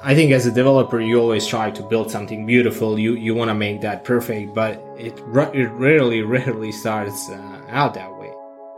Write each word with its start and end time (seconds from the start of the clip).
I 0.00 0.14
think 0.14 0.30
as 0.30 0.46
a 0.46 0.52
developer, 0.52 1.00
you 1.00 1.18
always 1.20 1.44
try 1.44 1.72
to 1.72 1.82
build 1.82 2.08
something 2.08 2.46
beautiful. 2.46 3.00
You 3.00 3.14
you 3.14 3.34
want 3.34 3.48
to 3.48 3.54
make 3.54 3.80
that 3.80 4.04
perfect, 4.04 4.54
but 4.54 4.80
it 4.96 5.18
it 5.52 5.68
rarely 5.72 6.22
rarely 6.36 6.70
starts 6.70 7.28
uh, 7.28 7.60
out 7.68 7.94
that 7.94 8.16
way. 8.16 8.32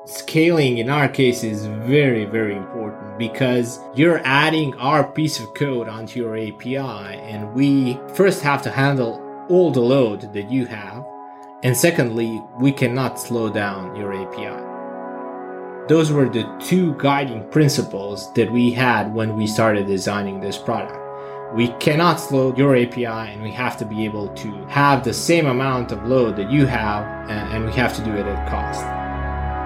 Scaling 0.07 0.79
in 0.79 0.89
our 0.89 1.09
case 1.09 1.45
is 1.45 1.67
very 1.67 2.25
very 2.25 2.57
important 2.57 3.19
because 3.19 3.81
you're 3.95 4.23
adding 4.25 4.75
our 4.77 5.05
piece 5.05 5.39
of 5.39 5.53
code 5.53 5.91
onto 5.91 6.21
your 6.21 6.39
API, 6.39 6.79
and 6.79 7.53
we 7.53 8.01
first 8.15 8.41
have 8.41 8.63
to 8.63 8.71
handle 8.71 9.21
all 9.51 9.71
the 9.71 9.81
load 9.81 10.33
that 10.33 10.51
you 10.51 10.65
have, 10.65 11.05
and 11.63 11.77
secondly, 11.77 12.43
we 12.59 12.73
cannot 12.73 13.21
slow 13.21 13.51
down 13.51 13.95
your 13.95 14.15
API. 14.15 14.57
Those 15.87 16.13
were 16.13 16.31
the 16.31 16.49
two 16.61 16.95
guiding 16.95 17.47
principles 17.51 18.33
that 18.33 18.51
we 18.51 18.71
had 18.71 19.13
when 19.13 19.37
we 19.37 19.47
started 19.47 19.87
designing 19.87 20.41
this 20.41 20.57
product. 20.57 21.00
We 21.53 21.67
cannot 21.81 22.21
slow 22.21 22.55
your 22.55 22.77
API 22.77 23.07
and 23.07 23.43
we 23.43 23.51
have 23.51 23.77
to 23.79 23.85
be 23.85 24.05
able 24.05 24.29
to 24.35 24.53
have 24.67 25.03
the 25.03 25.13
same 25.13 25.47
amount 25.47 25.91
of 25.91 26.07
load 26.07 26.37
that 26.37 26.49
you 26.49 26.65
have 26.67 27.05
and 27.29 27.65
we 27.65 27.73
have 27.73 27.97
to 27.97 28.05
do 28.05 28.13
it 28.13 28.25
at 28.25 28.49
cost. 28.49 28.85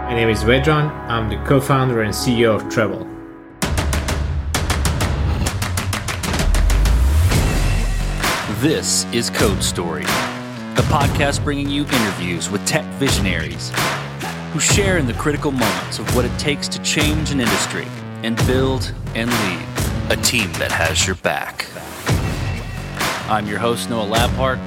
My 0.09 0.15
name 0.15 0.31
is 0.31 0.43
Vedran. 0.43 0.89
I'm 1.11 1.29
the 1.29 1.37
co-founder 1.47 2.01
and 2.01 2.15
CEO 2.15 2.55
of 2.55 2.63
Treblle. 2.73 3.05
This 8.63 9.05
is 9.13 9.29
Code 9.29 9.63
Story, 9.63 10.05
a 10.05 10.85
podcast 10.89 11.45
bringing 11.45 11.69
you 11.69 11.83
interviews 11.83 12.49
with 12.49 12.65
tech 12.65 12.87
visionaries 12.95 13.71
who 14.55 14.59
share 14.59 14.97
in 14.97 15.07
the 15.07 15.13
critical 15.13 15.51
moments 15.53 15.99
of 15.99 16.17
what 16.17 16.25
it 16.25 16.39
takes 16.39 16.67
to 16.69 16.81
change 16.83 17.31
an 17.31 17.41
industry 17.41 17.87
and 18.23 18.39
build 18.47 18.91
and 19.15 19.31
lead 19.31 19.75
a 20.11 20.17
team 20.17 20.53
that 20.55 20.71
has 20.71 21.07
your 21.07 21.17
back. 21.17 21.67
I'm 23.27 23.47
your 23.47 23.59
host, 23.59 23.89
Noah 23.89 24.05
Labhart, 24.05 24.59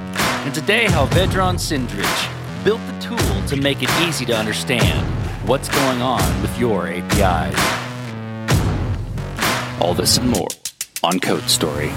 and 0.44 0.52
today 0.52 0.86
how 0.86 1.06
Vedran 1.06 1.54
Cindric 1.54 2.64
built 2.64 2.80
the 2.88 2.98
tool 2.98 3.46
to 3.46 3.54
make 3.54 3.84
it 3.84 3.90
easy 4.00 4.24
to 4.24 4.36
understand 4.36 5.06
what's 5.48 5.68
going 5.68 6.02
on 6.02 6.42
with 6.42 6.58
your 6.58 6.88
APIs. 6.88 7.54
All 9.80 9.94
this 9.94 10.18
and 10.18 10.28
more 10.28 10.48
on 11.04 11.20
Code 11.20 11.48
Story. 11.48 11.92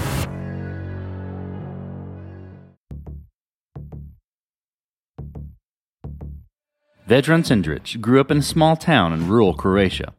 Vedran 7.08 7.42
Cindric 7.42 8.00
grew 8.00 8.20
up 8.20 8.30
in 8.30 8.36
a 8.36 8.42
small 8.42 8.76
town 8.76 9.12
in 9.12 9.28
rural 9.28 9.52
Croatia. 9.52 10.14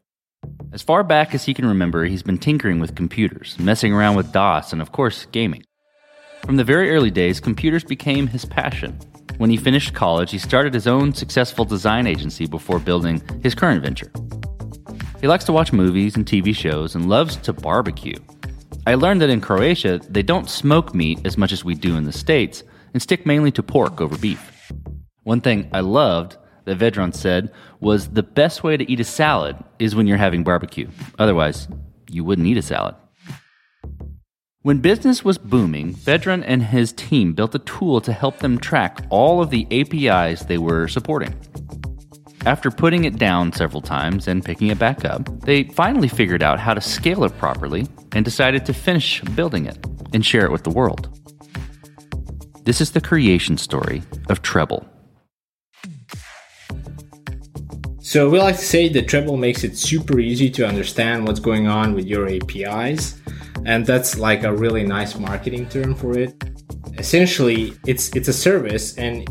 As 0.74 0.82
far 0.82 1.02
back 1.02 1.34
as 1.34 1.46
he 1.46 1.54
can 1.54 1.64
remember, 1.64 2.04
he's 2.04 2.22
been 2.22 2.36
tinkering 2.36 2.80
with 2.80 2.94
computers, 2.94 3.58
messing 3.58 3.94
around 3.94 4.16
with 4.16 4.30
DOS, 4.30 4.74
and 4.74 4.82
of 4.82 4.92
course, 4.92 5.26
gaming. 5.32 5.64
From 6.44 6.56
the 6.56 6.64
very 6.64 6.90
early 6.90 7.10
days, 7.10 7.40
computers 7.40 7.84
became 7.84 8.26
his 8.26 8.44
passion. 8.44 8.98
When 9.38 9.48
he 9.48 9.56
finished 9.56 9.94
college, 9.94 10.30
he 10.30 10.36
started 10.36 10.74
his 10.74 10.86
own 10.86 11.14
successful 11.14 11.64
design 11.64 12.06
agency 12.06 12.46
before 12.46 12.78
building 12.78 13.22
his 13.42 13.54
current 13.54 13.82
venture. 13.82 14.12
He 15.22 15.26
likes 15.26 15.44
to 15.46 15.54
watch 15.54 15.72
movies 15.72 16.16
and 16.16 16.26
TV 16.26 16.54
shows 16.54 16.94
and 16.94 17.08
loves 17.08 17.36
to 17.38 17.54
barbecue. 17.54 18.18
I 18.86 18.94
learned 18.94 19.22
that 19.22 19.30
in 19.30 19.40
Croatia, 19.40 20.02
they 20.10 20.22
don't 20.22 20.50
smoke 20.50 20.94
meat 20.94 21.18
as 21.24 21.38
much 21.38 21.50
as 21.50 21.64
we 21.64 21.74
do 21.74 21.96
in 21.96 22.04
the 22.04 22.12
States 22.12 22.62
and 22.92 23.00
stick 23.00 23.24
mainly 23.24 23.50
to 23.52 23.62
pork 23.62 24.02
over 24.02 24.18
beef. 24.18 24.70
One 25.22 25.40
thing 25.40 25.70
I 25.72 25.80
loved 25.80 26.36
that 26.66 26.78
Vedran 26.78 27.14
said 27.14 27.50
was 27.80 28.08
the 28.08 28.22
best 28.22 28.62
way 28.62 28.76
to 28.76 28.90
eat 28.92 29.00
a 29.00 29.04
salad 29.04 29.56
is 29.78 29.94
when 29.94 30.06
you're 30.06 30.18
having 30.18 30.44
barbecue. 30.44 30.90
Otherwise, 31.18 31.68
you 32.10 32.22
wouldn't 32.22 32.46
eat 32.46 32.58
a 32.58 32.62
salad. 32.62 32.94
When 34.64 34.78
business 34.78 35.22
was 35.22 35.36
booming, 35.36 35.92
Vedran 35.92 36.42
and 36.46 36.62
his 36.62 36.94
team 36.94 37.34
built 37.34 37.54
a 37.54 37.58
tool 37.58 38.00
to 38.00 38.14
help 38.14 38.38
them 38.38 38.56
track 38.56 39.04
all 39.10 39.42
of 39.42 39.50
the 39.50 39.66
APIs 39.70 40.46
they 40.46 40.56
were 40.56 40.88
supporting. 40.88 41.34
After 42.46 42.70
putting 42.70 43.04
it 43.04 43.18
down 43.18 43.52
several 43.52 43.82
times 43.82 44.26
and 44.26 44.42
picking 44.42 44.68
it 44.68 44.78
back 44.78 45.04
up, 45.04 45.28
they 45.42 45.64
finally 45.64 46.08
figured 46.08 46.42
out 46.42 46.58
how 46.58 46.72
to 46.72 46.80
scale 46.80 47.24
it 47.24 47.36
properly 47.36 47.86
and 48.12 48.24
decided 48.24 48.64
to 48.64 48.72
finish 48.72 49.20
building 49.36 49.66
it 49.66 49.76
and 50.14 50.24
share 50.24 50.46
it 50.46 50.50
with 50.50 50.64
the 50.64 50.70
world. 50.70 51.10
This 52.64 52.80
is 52.80 52.92
the 52.92 53.02
creation 53.02 53.58
story 53.58 54.02
of 54.30 54.40
Treblle. 54.40 54.86
So, 58.00 58.30
we 58.30 58.38
like 58.38 58.56
to 58.56 58.64
say 58.64 58.88
that 58.88 59.08
Treblle 59.08 59.38
makes 59.38 59.62
it 59.62 59.76
super 59.76 60.18
easy 60.20 60.48
to 60.52 60.66
understand 60.66 61.26
what's 61.26 61.40
going 61.40 61.66
on 61.66 61.92
with 61.92 62.06
your 62.06 62.26
APIs 62.30 63.20
and 63.64 63.86
that's 63.86 64.18
like 64.18 64.44
a 64.44 64.54
really 64.54 64.84
nice 64.84 65.16
marketing 65.18 65.68
term 65.68 65.94
for 65.94 66.16
it. 66.18 66.34
Essentially, 66.98 67.74
it's 67.86 68.14
it's 68.14 68.28
a 68.28 68.32
service 68.32 68.96
and 68.96 69.28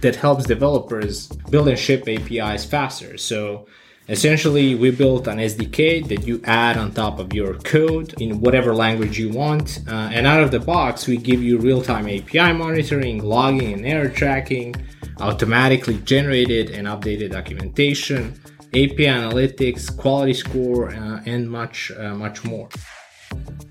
that 0.00 0.16
helps 0.16 0.44
developers 0.44 1.28
build 1.50 1.68
and 1.68 1.78
ship 1.78 2.08
APIs 2.08 2.64
faster. 2.64 3.16
So 3.18 3.66
essentially, 4.08 4.74
we 4.74 4.90
built 4.90 5.26
an 5.26 5.38
SDK 5.38 6.06
that 6.08 6.26
you 6.26 6.40
add 6.44 6.76
on 6.76 6.92
top 6.92 7.18
of 7.18 7.32
your 7.32 7.54
code 7.58 8.14
in 8.20 8.40
whatever 8.40 8.74
language 8.74 9.18
you 9.18 9.30
want. 9.30 9.80
Uh, 9.88 10.10
and 10.12 10.26
out 10.26 10.42
of 10.42 10.50
the 10.50 10.60
box, 10.60 11.06
we 11.06 11.16
give 11.16 11.42
you 11.42 11.58
real 11.58 11.82
time 11.82 12.08
API 12.08 12.52
monitoring, 12.52 13.22
logging, 13.22 13.72
and 13.72 13.86
error 13.86 14.08
tracking, 14.08 14.74
automatically 15.20 15.98
generated 15.98 16.70
and 16.70 16.86
updated 16.86 17.32
documentation, 17.32 18.40
API 18.68 19.06
analytics, 19.06 19.94
quality 19.96 20.34
score, 20.34 20.90
uh, 20.90 21.20
and 21.26 21.50
much, 21.50 21.90
uh, 21.98 22.14
much 22.14 22.44
more. 22.44 22.68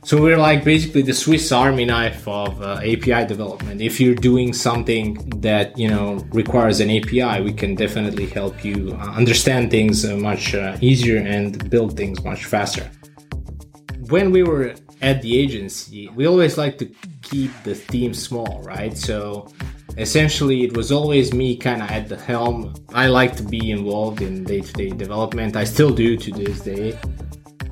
So 0.07 0.21
we're 0.21 0.37
like 0.37 0.63
basically 0.63 1.01
the 1.01 1.13
Swiss 1.13 1.51
Army 1.51 1.83
knife 1.83 2.25
of 2.29 2.61
uh, 2.61 2.79
API 2.81 3.25
development. 3.25 3.81
If 3.81 3.99
you're 3.99 4.15
doing 4.15 4.53
something 4.53 5.15
that 5.41 5.77
you 5.77 5.89
know 5.89 6.25
requires 6.31 6.79
an 6.79 6.89
API, 6.89 7.41
we 7.41 7.51
can 7.51 7.75
definitely 7.75 8.27
help 8.27 8.63
you 8.63 8.97
uh, 9.01 9.11
understand 9.11 9.69
things 9.69 10.05
uh, 10.05 10.15
much 10.15 10.55
uh, 10.55 10.77
easier 10.79 11.17
and 11.17 11.69
build 11.69 11.97
things 11.97 12.23
much 12.23 12.45
faster. 12.45 12.89
When 14.07 14.31
we 14.31 14.43
were 14.43 14.75
at 15.01 15.21
the 15.21 15.37
agency, 15.37 16.07
we 16.15 16.25
always 16.25 16.57
like 16.57 16.77
to 16.77 16.85
keep 17.21 17.51
the 17.65 17.75
team 17.75 18.13
small, 18.13 18.61
right? 18.63 18.97
So 18.97 19.51
essentially 19.97 20.63
it 20.63 20.77
was 20.77 20.89
always 20.89 21.33
me 21.33 21.57
kind 21.57 21.81
of 21.81 21.89
at 21.89 22.07
the 22.07 22.15
helm 22.15 22.71
i 22.93 23.07
like 23.07 23.35
to 23.35 23.41
be 23.41 23.71
involved 23.71 24.21
in 24.21 24.43
day-to-day 24.43 24.89
development 24.89 25.55
i 25.55 25.63
still 25.63 25.89
do 25.89 26.15
to 26.15 26.29
this 26.31 26.59
day 26.59 26.95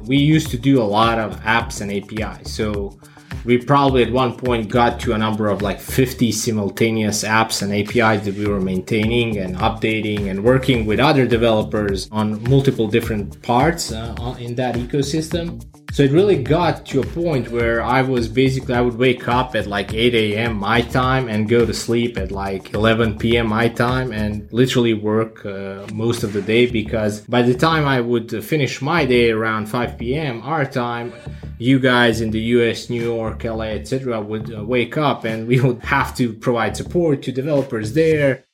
we 0.07 0.17
used 0.17 0.49
to 0.51 0.57
do 0.57 0.81
a 0.81 0.83
lot 0.83 1.19
of 1.19 1.39
apps 1.41 1.81
and 1.81 1.91
APIs. 1.91 2.53
So 2.53 2.97
we 3.43 3.57
probably 3.59 4.03
at 4.03 4.11
one 4.11 4.35
point 4.35 4.69
got 4.69 4.99
to 5.01 5.13
a 5.13 5.17
number 5.17 5.47
of 5.47 5.61
like 5.61 5.79
50 5.79 6.31
simultaneous 6.31 7.23
apps 7.23 7.61
and 7.61 7.71
APIs 7.71 8.25
that 8.25 8.35
we 8.35 8.47
were 8.47 8.61
maintaining 8.61 9.37
and 9.37 9.55
updating 9.57 10.29
and 10.29 10.43
working 10.43 10.85
with 10.85 10.99
other 10.99 11.27
developers 11.27 12.09
on 12.11 12.41
multiple 12.49 12.87
different 12.87 13.41
parts 13.41 13.91
uh, 13.91 14.35
in 14.39 14.55
that 14.55 14.75
ecosystem. 14.75 15.63
So 15.95 16.03
it 16.03 16.11
really 16.11 16.43
got 16.43 16.85
to 16.87 16.99
a 16.99 17.05
point 17.05 17.51
where 17.51 17.81
I 17.81 18.01
was 18.01 18.27
basically, 18.27 18.73
I 18.73 18.81
would 18.81 18.97
wake 18.97 19.29
up 19.29 19.55
at 19.55 19.65
like 19.65 19.93
8 19.93 20.13
a.m. 20.13 20.57
my 20.57 20.81
time 20.81 21.29
and 21.29 21.47
go 21.47 21.65
to 21.65 21.73
sleep 21.73 22.17
at 22.17 22.33
like 22.33 22.73
11 22.73 23.17
p.m. 23.17 23.47
my 23.47 23.69
time 23.69 24.11
and 24.11 24.51
literally 24.51 24.93
work 24.93 25.45
uh, 25.45 25.87
most 25.93 26.23
of 26.23 26.33
the 26.33 26.41
day 26.41 26.65
because 26.65 27.21
by 27.21 27.43
the 27.43 27.53
time 27.53 27.85
I 27.85 28.01
would 28.01 28.43
finish 28.43 28.81
my 28.81 29.05
day 29.05 29.31
around 29.31 29.67
5 29.67 29.97
p.m. 29.97 30.41
our 30.43 30.65
time, 30.65 31.13
you 31.59 31.79
guys 31.79 32.19
in 32.19 32.31
the 32.31 32.41
US, 32.41 32.89
New 32.89 33.01
York, 33.01 33.45
LA, 33.45 33.75
etc., 33.79 34.19
would 34.19 34.53
uh, 34.53 34.65
wake 34.65 34.97
up 34.97 35.23
and 35.23 35.47
we 35.47 35.61
would 35.61 35.81
have 35.85 36.13
to 36.17 36.33
provide 36.33 36.75
support 36.75 37.23
to 37.23 37.31
developers 37.31 37.93
there. 37.93 38.44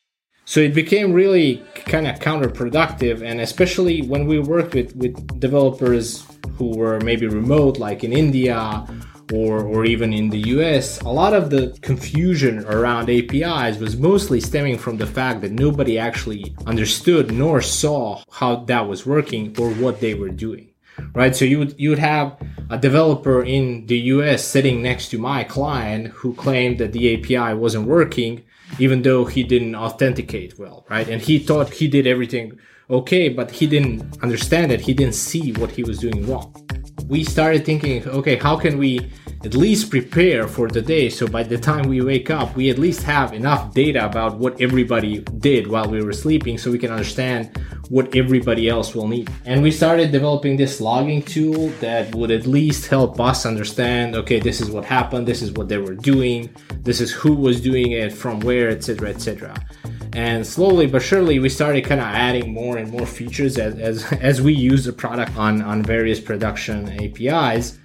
So 0.51 0.59
it 0.59 0.73
became 0.73 1.13
really 1.13 1.63
kind 1.85 2.05
of 2.05 2.19
counterproductive, 2.19 3.21
and 3.21 3.39
especially 3.39 4.01
when 4.01 4.27
we 4.27 4.37
worked 4.37 4.73
with, 4.73 4.93
with 4.97 5.39
developers 5.39 6.25
who 6.57 6.75
were 6.75 6.99
maybe 6.99 7.25
remote, 7.25 7.77
like 7.77 8.03
in 8.03 8.11
India 8.11 8.85
or, 9.33 9.63
or 9.63 9.85
even 9.85 10.11
in 10.11 10.29
the 10.29 10.39
US, 10.57 10.99
a 11.03 11.07
lot 11.07 11.33
of 11.33 11.51
the 11.51 11.79
confusion 11.81 12.65
around 12.65 13.09
APIs 13.09 13.77
was 13.77 13.95
mostly 13.95 14.41
stemming 14.41 14.77
from 14.77 14.97
the 14.97 15.07
fact 15.07 15.39
that 15.39 15.53
nobody 15.53 15.97
actually 15.97 16.53
understood 16.65 17.31
nor 17.31 17.61
saw 17.61 18.21
how 18.29 18.57
that 18.65 18.89
was 18.89 19.05
working 19.05 19.55
or 19.57 19.69
what 19.75 20.01
they 20.01 20.15
were 20.15 20.35
doing. 20.47 20.67
Right, 21.15 21.33
so 21.33 21.45
you 21.45 21.59
would 21.59 21.75
you 21.79 21.89
would 21.91 21.99
have 21.99 22.37
a 22.69 22.77
developer 22.77 23.41
in 23.41 23.85
the 23.85 23.97
US 24.15 24.43
sitting 24.43 24.81
next 24.81 25.07
to 25.11 25.17
my 25.17 25.45
client 25.45 26.07
who 26.07 26.33
claimed 26.33 26.77
that 26.79 26.91
the 26.91 27.15
API 27.15 27.53
wasn't 27.53 27.87
working, 27.87 28.43
even 28.79 29.01
though 29.01 29.25
he 29.25 29.43
didn't 29.43 29.75
authenticate 29.75 30.57
well, 30.57 30.85
right? 30.89 31.07
And 31.07 31.21
he 31.21 31.39
thought 31.39 31.73
he 31.73 31.87
did 31.87 32.07
everything 32.07 32.59
okay, 32.89 33.29
but 33.29 33.51
he 33.51 33.67
didn't 33.67 34.21
understand 34.21 34.71
it. 34.71 34.81
He 34.81 34.93
didn't 34.93 35.15
see 35.15 35.53
what 35.53 35.71
he 35.71 35.83
was 35.83 35.99
doing 35.99 36.27
wrong. 36.27 36.53
We 37.11 37.25
started 37.25 37.65
thinking, 37.65 38.07
okay, 38.07 38.37
how 38.37 38.55
can 38.55 38.77
we 38.77 39.11
at 39.43 39.55
least 39.55 39.89
prepare 39.89 40.47
for 40.47 40.67
the 40.67 40.81
day. 40.81 41.09
So 41.09 41.27
by 41.27 41.43
the 41.43 41.57
time 41.57 41.87
we 41.89 42.01
wake 42.01 42.29
up, 42.29 42.55
we 42.55 42.69
at 42.69 42.77
least 42.77 43.01
have 43.03 43.33
enough 43.33 43.73
data 43.73 44.05
about 44.05 44.37
what 44.37 44.61
everybody 44.61 45.19
did 45.39 45.67
while 45.67 45.89
we 45.89 46.03
were 46.03 46.13
sleeping 46.13 46.57
so 46.57 46.71
we 46.71 46.77
can 46.77 46.91
understand 46.91 47.57
what 47.89 48.15
everybody 48.15 48.69
else 48.69 48.93
will 48.93 49.07
need. 49.07 49.29
And 49.45 49.63
we 49.63 49.71
started 49.71 50.11
developing 50.11 50.57
this 50.57 50.79
logging 50.79 51.23
tool 51.23 51.69
that 51.81 52.13
would 52.15 52.31
at 52.31 52.45
least 52.45 52.87
help 52.87 53.19
us 53.19 53.45
understand 53.45 54.15
okay, 54.15 54.39
this 54.39 54.61
is 54.61 54.69
what 54.69 54.85
happened, 54.85 55.27
this 55.27 55.41
is 55.41 55.51
what 55.51 55.67
they 55.67 55.79
were 55.79 55.95
doing, 55.95 56.49
this 56.83 57.01
is 57.01 57.11
who 57.11 57.33
was 57.33 57.59
doing 57.59 57.91
it, 57.91 58.13
from 58.13 58.39
where, 58.41 58.69
etc., 58.69 59.09
etc. 59.09 59.55
And 60.13 60.45
slowly 60.45 60.87
but 60.87 61.01
surely, 61.01 61.39
we 61.39 61.49
started 61.49 61.85
kind 61.85 62.01
of 62.01 62.07
adding 62.07 62.53
more 62.53 62.77
and 62.77 62.91
more 62.91 63.05
features 63.05 63.57
as, 63.57 63.75
as, 63.79 64.11
as 64.21 64.41
we 64.41 64.53
use 64.53 64.85
the 64.85 64.93
product 64.93 65.35
on, 65.37 65.61
on 65.61 65.83
various 65.83 66.19
production 66.19 66.89
APIs 67.01 67.79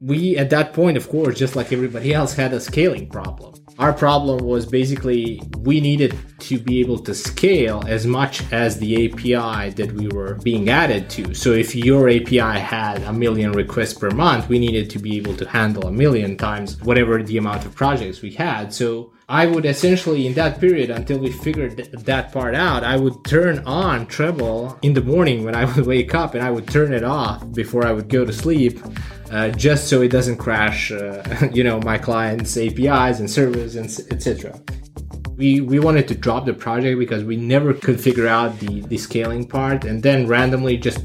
we 0.00 0.36
at 0.38 0.48
that 0.50 0.72
point 0.72 0.96
of 0.96 1.08
course 1.08 1.38
just 1.38 1.54
like 1.54 1.72
everybody 1.72 2.14
else 2.14 2.32
had 2.32 2.52
a 2.54 2.60
scaling 2.60 3.08
problem 3.08 3.54
our 3.80 3.94
problem 3.94 4.46
was 4.46 4.66
basically 4.66 5.42
we 5.60 5.80
needed 5.80 6.14
to 6.38 6.58
be 6.58 6.80
able 6.80 6.98
to 6.98 7.14
scale 7.14 7.82
as 7.86 8.06
much 8.06 8.42
as 8.52 8.78
the 8.78 9.06
api 9.06 9.70
that 9.70 9.90
we 9.92 10.06
were 10.08 10.34
being 10.42 10.68
added 10.68 11.08
to. 11.08 11.32
So 11.32 11.52
if 11.52 11.74
your 11.74 12.10
api 12.10 12.36
had 12.36 13.02
a 13.04 13.12
million 13.12 13.52
requests 13.52 13.94
per 13.94 14.10
month 14.10 14.50
we 14.50 14.58
needed 14.58 14.90
to 14.90 14.98
be 14.98 15.16
able 15.16 15.34
to 15.36 15.48
handle 15.48 15.86
a 15.86 15.92
million 15.92 16.36
times 16.36 16.78
whatever 16.82 17.22
the 17.22 17.38
amount 17.38 17.64
of 17.64 17.74
projects 17.74 18.20
we 18.20 18.32
had. 18.32 18.74
So 18.74 19.12
I 19.30 19.46
would 19.46 19.64
essentially, 19.64 20.26
in 20.26 20.34
that 20.34 20.60
period, 20.60 20.90
until 20.90 21.18
we 21.18 21.30
figured 21.30 21.76
th- 21.76 21.90
that 21.92 22.32
part 22.32 22.54
out, 22.54 22.82
I 22.82 22.96
would 22.96 23.24
turn 23.24 23.60
on 23.60 24.06
Treblle 24.06 24.76
in 24.82 24.92
the 24.92 25.02
morning 25.02 25.44
when 25.44 25.54
I 25.54 25.64
would 25.64 25.86
wake 25.94 26.14
up 26.14 26.34
and 26.34 26.42
I 26.42 26.50
would 26.50 26.68
turn 26.68 26.92
it 26.92 27.04
off 27.04 27.50
before 27.52 27.86
I 27.86 27.92
would 27.92 28.08
go 28.08 28.24
to 28.24 28.32
sleep 28.32 28.80
uh, 29.30 29.50
just 29.50 29.88
so 29.88 30.02
it 30.02 30.08
doesn't 30.08 30.38
crash, 30.38 30.90
uh, 30.90 31.22
you 31.52 31.64
know, 31.64 31.80
my 31.80 31.98
clients' 31.98 32.56
APIs 32.56 33.20
and 33.20 33.30
servers 33.30 33.76
and 33.76 33.86
etc. 34.10 34.60
We, 35.36 35.62
we 35.62 35.78
wanted 35.78 36.06
to 36.08 36.14
drop 36.14 36.44
the 36.44 36.52
project 36.52 36.98
because 36.98 37.24
we 37.24 37.36
never 37.36 37.72
could 37.72 37.98
figure 37.98 38.26
out 38.26 38.58
the, 38.58 38.82
the 38.82 38.98
scaling 38.98 39.48
part 39.48 39.84
and 39.84 40.02
then 40.02 40.26
randomly 40.26 40.76
just 40.76 41.00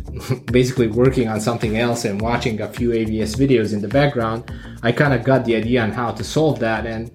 basically 0.48 0.88
working 0.88 1.30
on 1.30 1.40
something 1.40 1.78
else 1.78 2.04
and 2.04 2.20
watching 2.20 2.60
a 2.60 2.68
few 2.68 2.90
AWS 2.90 3.38
videos 3.38 3.72
in 3.72 3.82
the 3.82 3.88
background, 3.88 4.52
I 4.84 4.92
kind 4.92 5.14
of 5.14 5.24
got 5.24 5.46
the 5.46 5.56
idea 5.56 5.84
on 5.84 5.92
how 5.92 6.12
to 6.12 6.24
solve 6.24 6.60
that 6.60 6.86
and 6.86 7.12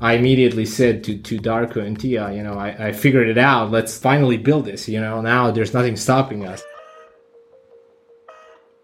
I 0.00 0.12
immediately 0.14 0.64
said 0.66 1.02
to, 1.04 1.18
to 1.18 1.38
Darko 1.38 1.84
and 1.84 1.98
Tia, 1.98 2.30
you 2.32 2.42
know, 2.42 2.54
I, 2.54 2.88
I 2.88 2.92
figured 2.92 3.28
it 3.28 3.38
out. 3.38 3.72
Let's 3.72 3.98
finally 3.98 4.36
build 4.36 4.64
this. 4.64 4.88
You 4.88 5.00
know, 5.00 5.20
now 5.20 5.50
there's 5.50 5.74
nothing 5.74 5.96
stopping 5.96 6.46
us. 6.46 6.62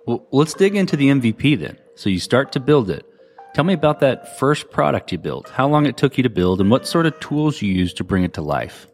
Well, 0.07 0.27
let's 0.33 0.55
dig 0.55 0.77
into 0.77 0.97
the 0.97 1.09
MVP 1.09 1.59
then. 1.59 1.79
So 1.95 2.11
you 2.11 2.21
start 2.21 2.53
to 2.53 2.61
build 2.61 2.91
it. 2.91 3.07
Tell 3.55 3.65
me 3.65 3.73
about 3.73 4.01
that 4.01 4.39
first 4.39 4.71
product 4.71 5.13
you 5.13 5.19
built, 5.19 5.49
how 5.49 5.69
long 5.69 5.87
it 5.87 5.97
took 5.97 6.17
you 6.17 6.23
to 6.25 6.31
build, 6.31 6.61
and 6.61 6.71
what 6.71 6.87
sort 6.87 7.07
of 7.07 7.19
tools 7.21 7.63
you 7.63 7.73
used 7.73 7.97
to 7.99 8.05
bring 8.05 8.25
it 8.25 8.35
to 8.35 8.43
life. 8.43 8.89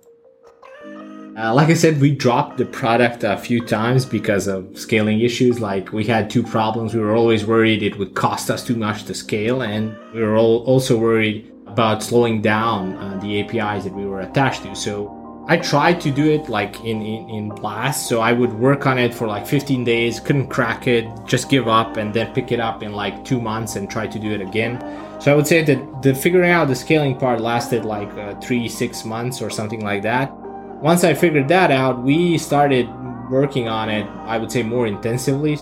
Uh, 1.37 1.55
like 1.55 1.69
I 1.69 1.75
said, 1.75 2.01
we 2.01 2.15
dropped 2.15 2.59
the 2.59 2.67
product 2.67 3.25
a 3.25 3.39
few 3.39 3.65
times 3.65 4.05
because 4.05 4.47
of 4.47 4.79
scaling 4.79 5.21
issues. 5.21 5.61
Like 5.61 5.93
we 5.93 6.05
had 6.05 6.29
two 6.29 6.43
problems. 6.43 6.95
We 6.95 7.01
were 7.01 7.15
always 7.15 7.47
worried 7.47 7.83
it 7.83 7.99
would 7.99 8.15
cost 8.15 8.51
us 8.51 8.65
too 8.65 8.77
much 8.77 9.05
to 9.05 9.15
scale, 9.15 9.62
and 9.62 9.97
we 10.12 10.21
were 10.21 10.37
also 10.37 10.99
worried 10.99 11.51
about 11.67 12.03
slowing 12.03 12.43
down 12.43 12.97
uh, 12.97 13.19
the 13.23 13.41
APIs 13.41 13.85
that 13.85 13.95
we 13.95 14.05
were 14.05 14.21
attached 14.21 14.65
to. 14.65 14.75
So 14.77 15.19
I 15.46 15.56
tried 15.56 16.00
to 16.02 16.10
do 16.10 16.31
it 16.31 16.48
like 16.48 16.78
in, 16.84 17.02
in, 17.02 17.28
in 17.31 17.48
Blast. 17.48 18.08
So 18.08 18.20
I 18.20 18.32
would 18.32 18.52
work 18.52 18.87
on 18.87 18.98
it 18.98 19.12
for 19.12 19.26
like 19.26 19.46
15 19.46 19.84
days, 19.84 20.20
couldn't 20.20 20.48
crack 20.48 20.87
it, 20.87 21.08
just 21.26 21.48
give 21.48 21.66
up 21.66 21.96
and 21.96 22.14
then 22.14 22.32
pick 22.32 22.52
it 22.52 22.60
up 22.60 22.82
in 22.82 22.92
like 22.92 23.25
two 23.25 23.40
months 23.40 23.76
and 23.76 23.90
try 23.90 24.06
to 24.06 24.19
do 24.19 24.31
it 24.31 24.40
again. 24.40 24.81
So 25.20 25.32
I 25.32 25.34
would 25.34 25.46
say 25.46 25.62
that 25.62 26.02
the 26.02 26.14
figuring 26.14 26.50
out 26.50 26.69
the 26.69 26.76
scaling 26.76 27.16
part 27.16 27.40
lasted 27.40 27.84
like 27.84 28.10
uh, 28.14 28.38
three, 28.40 28.69
six 28.69 29.04
months 29.04 29.42
or 29.42 29.50
something 29.50 29.84
like 29.84 30.02
that. 30.02 30.32
Once 30.81 31.04
I 31.04 31.14
figured 31.14 31.48
that 31.48 31.70
out, 31.70 32.02
we 32.02 32.38
started 32.38 32.88
working 33.31 33.69
on 33.69 33.88
it, 33.88 34.06
I 34.26 34.38
would 34.38 34.50
say 34.50 34.62
more 34.62 34.87
intensively. 34.87 35.58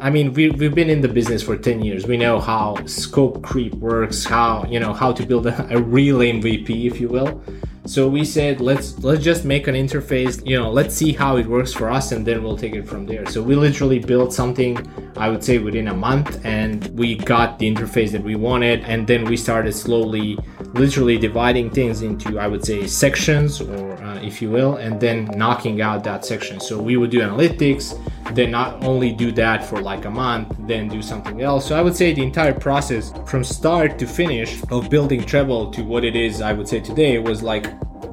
I 0.00 0.08
mean, 0.08 0.32
we, 0.32 0.50
we've 0.50 0.74
been 0.74 0.88
in 0.88 1.02
the 1.02 1.08
business 1.08 1.42
for 1.42 1.56
10 1.56 1.82
years. 1.82 2.06
We 2.06 2.16
know 2.16 2.40
how 2.40 2.84
scope 2.86 3.42
creep 3.42 3.74
works, 3.74 4.24
how, 4.24 4.64
you 4.64 4.80
know, 4.80 4.94
how 4.94 5.12
to 5.12 5.26
build 5.26 5.46
a, 5.46 5.76
a 5.76 5.80
real 5.80 6.18
MVP, 6.18 6.86
if 6.86 7.00
you 7.00 7.08
will. 7.08 7.42
So 7.90 8.06
we 8.08 8.24
said 8.24 8.60
let's 8.60 8.96
let's 9.00 9.24
just 9.24 9.44
make 9.44 9.66
an 9.66 9.74
interface, 9.74 10.46
you 10.46 10.56
know, 10.56 10.70
let's 10.70 10.94
see 10.94 11.12
how 11.12 11.38
it 11.38 11.46
works 11.46 11.72
for 11.72 11.90
us 11.90 12.12
and 12.12 12.24
then 12.24 12.44
we'll 12.44 12.56
take 12.56 12.76
it 12.76 12.86
from 12.86 13.04
there. 13.04 13.26
So 13.26 13.42
we 13.42 13.56
literally 13.56 13.98
built 13.98 14.32
something 14.32 14.78
I 15.16 15.28
would 15.28 15.42
say 15.42 15.58
within 15.58 15.88
a 15.88 15.94
month 15.94 16.40
and 16.44 16.86
we 16.96 17.16
got 17.16 17.58
the 17.58 17.68
interface 17.68 18.12
that 18.12 18.22
we 18.22 18.36
wanted 18.36 18.84
and 18.84 19.08
then 19.08 19.24
we 19.24 19.36
started 19.36 19.72
slowly 19.72 20.38
literally 20.72 21.18
dividing 21.18 21.68
things 21.68 22.02
into 22.02 22.38
I 22.38 22.46
would 22.46 22.64
say 22.64 22.86
sections 22.86 23.60
or 23.60 23.94
uh, 24.04 24.22
if 24.22 24.40
you 24.40 24.50
will 24.50 24.76
and 24.76 25.00
then 25.00 25.24
knocking 25.34 25.80
out 25.80 26.04
that 26.04 26.24
section. 26.24 26.60
So 26.60 26.80
we 26.80 26.96
would 26.96 27.10
do 27.10 27.18
analytics, 27.18 27.98
then 28.32 28.50
not 28.50 28.84
only 28.84 29.12
do 29.12 29.32
that 29.32 29.64
for 29.64 29.80
like 29.80 30.04
a 30.04 30.10
month, 30.10 30.54
then 30.60 30.88
do 30.88 31.02
something 31.02 31.42
else. 31.42 31.66
So 31.66 31.76
I 31.76 31.82
would 31.82 31.96
say 31.96 32.12
the 32.12 32.22
entire 32.22 32.54
process 32.54 33.12
from 33.26 33.44
start 33.44 33.98
to 33.98 34.06
finish 34.06 34.62
of 34.70 34.90
building 34.90 35.20
Treblle 35.22 35.72
to 35.72 35.82
what 35.82 36.04
it 36.04 36.16
is 36.16 36.40
I 36.40 36.52
would 36.52 36.68
say 36.68 36.80
today 36.80 37.18
was 37.18 37.42
like 37.42 37.66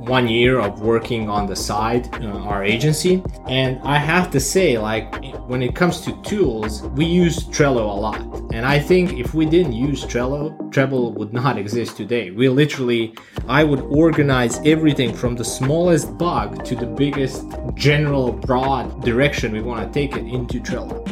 one 0.08 0.28
year 0.28 0.60
of 0.60 0.82
working 0.82 1.30
on 1.30 1.46
the 1.46 1.56
side, 1.56 2.14
uh, 2.24 2.28
our 2.28 2.64
agency. 2.64 3.24
And 3.48 3.80
I 3.84 3.98
have 3.98 4.32
to 4.32 4.40
say, 4.40 4.78
like, 4.78 5.24
when 5.48 5.62
it 5.62 5.76
comes 5.76 6.02
to 6.02 6.22
tools, 6.22 6.84
we 6.90 7.06
use 7.06 7.44
Trello 7.46 7.82
a 7.82 8.00
lot. 8.00 8.22
And 8.54 8.66
I 8.66 8.80
think 8.80 9.20
if 9.20 9.34
we 9.34 9.46
didn't 9.46 9.74
use 9.74 10.06
Trello, 10.06 10.58
Treblle 10.72 11.14
would 11.14 11.34
not 11.34 11.58
exist 11.64 11.98
today. 11.98 12.32
We 12.32 12.50
literally, 12.50 13.16
I 13.48 13.64
would 13.64 13.82
organize 13.82 14.60
everything 14.66 15.14
from 15.14 15.36
the 15.36 15.46
smallest 15.46 16.18
bug 16.18 16.64
to 16.66 16.76
the 16.76 16.86
biggest 16.86 17.46
general 17.76 18.32
broad 18.32 19.04
direction 19.04 19.52
we 19.52 19.62
want 19.62 19.86
to 19.86 20.00
take 20.00 20.16
it 20.16 20.26
into 20.26 20.60
Trello. 20.60 21.06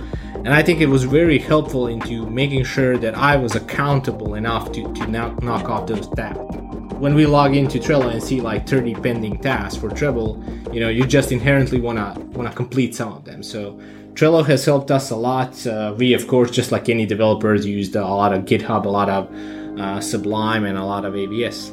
And 0.45 0.53
I 0.53 0.61
think 0.61 0.79
it 0.79 0.85
was 0.85 1.03
very 1.03 1.39
helpful 1.39 1.87
into 1.87 2.29
making 2.29 2.65
sure 2.65 2.97
that 2.99 3.15
I 3.15 3.35
was 3.35 3.55
accountable 3.55 4.35
enough 4.35 4.71
to, 4.73 4.93
to 4.93 5.07
knock, 5.07 5.41
knock 5.41 5.69
off 5.69 5.87
those 5.87 6.07
tasks 6.09 6.64
when 7.05 7.13
we 7.13 7.27
log 7.27 7.55
into 7.55 7.77
Trello 7.77 8.11
and 8.11 8.21
see 8.21 8.41
like 8.41 8.67
30 8.67 8.95
pending 8.95 9.37
tasks 9.37 9.79
for 9.79 9.91
Treblle, 9.91 10.73
you 10.73 10.79
know, 10.79 10.89
you 10.89 11.05
just 11.05 11.31
inherently 11.31 11.79
wanna 11.79 12.17
wanna 12.33 12.51
complete 12.51 12.95
some 12.95 13.13
of 13.13 13.25
them. 13.25 13.43
So 13.43 13.79
Trello 14.15 14.43
has 14.43 14.65
helped 14.65 14.89
us 14.89 15.11
a 15.11 15.15
lot. 15.15 15.67
Uh, 15.67 15.93
we, 15.95 16.15
of 16.15 16.27
course, 16.27 16.49
just 16.49 16.71
like 16.71 16.89
any 16.89 17.05
developers, 17.05 17.63
used 17.63 17.95
a 17.95 18.01
lot 18.01 18.33
of 18.33 18.45
GitHub, 18.45 18.85
a 18.85 18.89
lot 18.89 19.07
of 19.07 19.31
uh, 19.79 20.01
Sublime, 20.01 20.65
and 20.65 20.79
a 20.79 20.83
lot 20.83 21.05
of 21.05 21.13
AWS. 21.13 21.69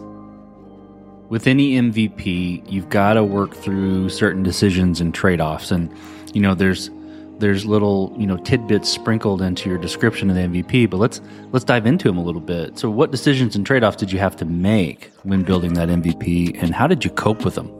With 1.31 1.46
any 1.46 1.76
MVP, 1.81 2.70
you've 2.70 2.90
got 2.90 3.14
to 3.14 3.25
work 3.25 3.55
through 3.55 4.11
certain 4.11 4.43
decisions 4.43 5.00
and 5.00 5.14
trade 5.14 5.40
offs, 5.40 5.70
and 5.70 5.90
you 6.34 6.43
know, 6.43 6.55
there's 6.55 6.90
there's 7.42 7.66
little 7.66 8.14
you 8.16 8.26
know 8.26 8.38
tidbits 8.38 8.88
sprinkled 8.88 9.42
into 9.42 9.68
your 9.68 9.78
description 9.78 10.30
of 10.30 10.36
the 10.36 10.42
MVP, 10.42 10.88
but 10.88 10.96
let's 10.96 11.20
let's 11.50 11.64
dive 11.64 11.84
into 11.84 12.08
them 12.08 12.16
a 12.16 12.24
little 12.24 12.40
bit. 12.40 12.78
So, 12.78 12.88
what 12.88 13.10
decisions 13.10 13.54
and 13.54 13.66
trade 13.66 13.84
offs 13.84 13.96
did 13.96 14.10
you 14.10 14.19
have 14.19 14.36
to 14.36 14.46
make 14.46 15.10
when 15.24 15.43
building 15.43 15.74
that 15.74 15.90
MVP, 15.90 16.62
and 16.62 16.74
how 16.74 16.86
did 16.86 17.05
you 17.05 17.10
cope 17.10 17.44
with 17.44 17.56
them? 17.56 17.70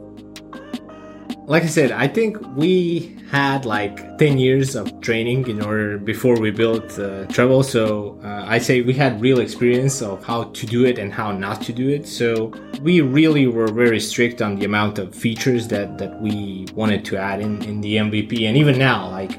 Like 1.45 1.63
I 1.63 1.67
said, 1.67 1.91
I 1.91 2.07
think 2.07 2.37
we 2.55 3.17
had 3.29 3.65
like 3.65 4.17
10 4.17 4.37
years 4.37 4.75
of 4.75 5.01
training 5.01 5.47
in 5.49 5.61
order 5.61 5.97
before 5.97 6.39
we 6.39 6.51
built 6.51 6.85
uh, 6.93 7.25
Treblle. 7.33 7.65
So 7.65 8.17
uh, 8.23 8.45
I 8.47 8.59
say 8.59 8.81
we 8.81 8.93
had 8.93 9.19
real 9.19 9.39
experience 9.39 10.01
of 10.01 10.23
how 10.23 10.45
to 10.45 10.65
do 10.65 10.85
it 10.85 10.97
and 10.97 11.11
how 11.11 11.33
not 11.33 11.61
to 11.63 11.73
do 11.73 11.89
it. 11.89 12.07
So 12.07 12.53
we 12.81 13.01
really 13.01 13.47
were 13.47 13.67
very 13.67 13.99
strict 13.99 14.41
on 14.41 14.55
the 14.57 14.63
amount 14.63 14.99
of 14.99 15.13
features 15.13 15.67
that, 15.67 15.97
that 15.97 16.21
we 16.21 16.65
wanted 16.75 17.03
to 17.05 17.17
add 17.17 17.41
in, 17.41 17.61
in 17.63 17.81
the 17.81 17.97
MVP. 17.97 18.47
And 18.47 18.55
even 18.55 18.77
now, 18.77 19.09
like 19.09 19.37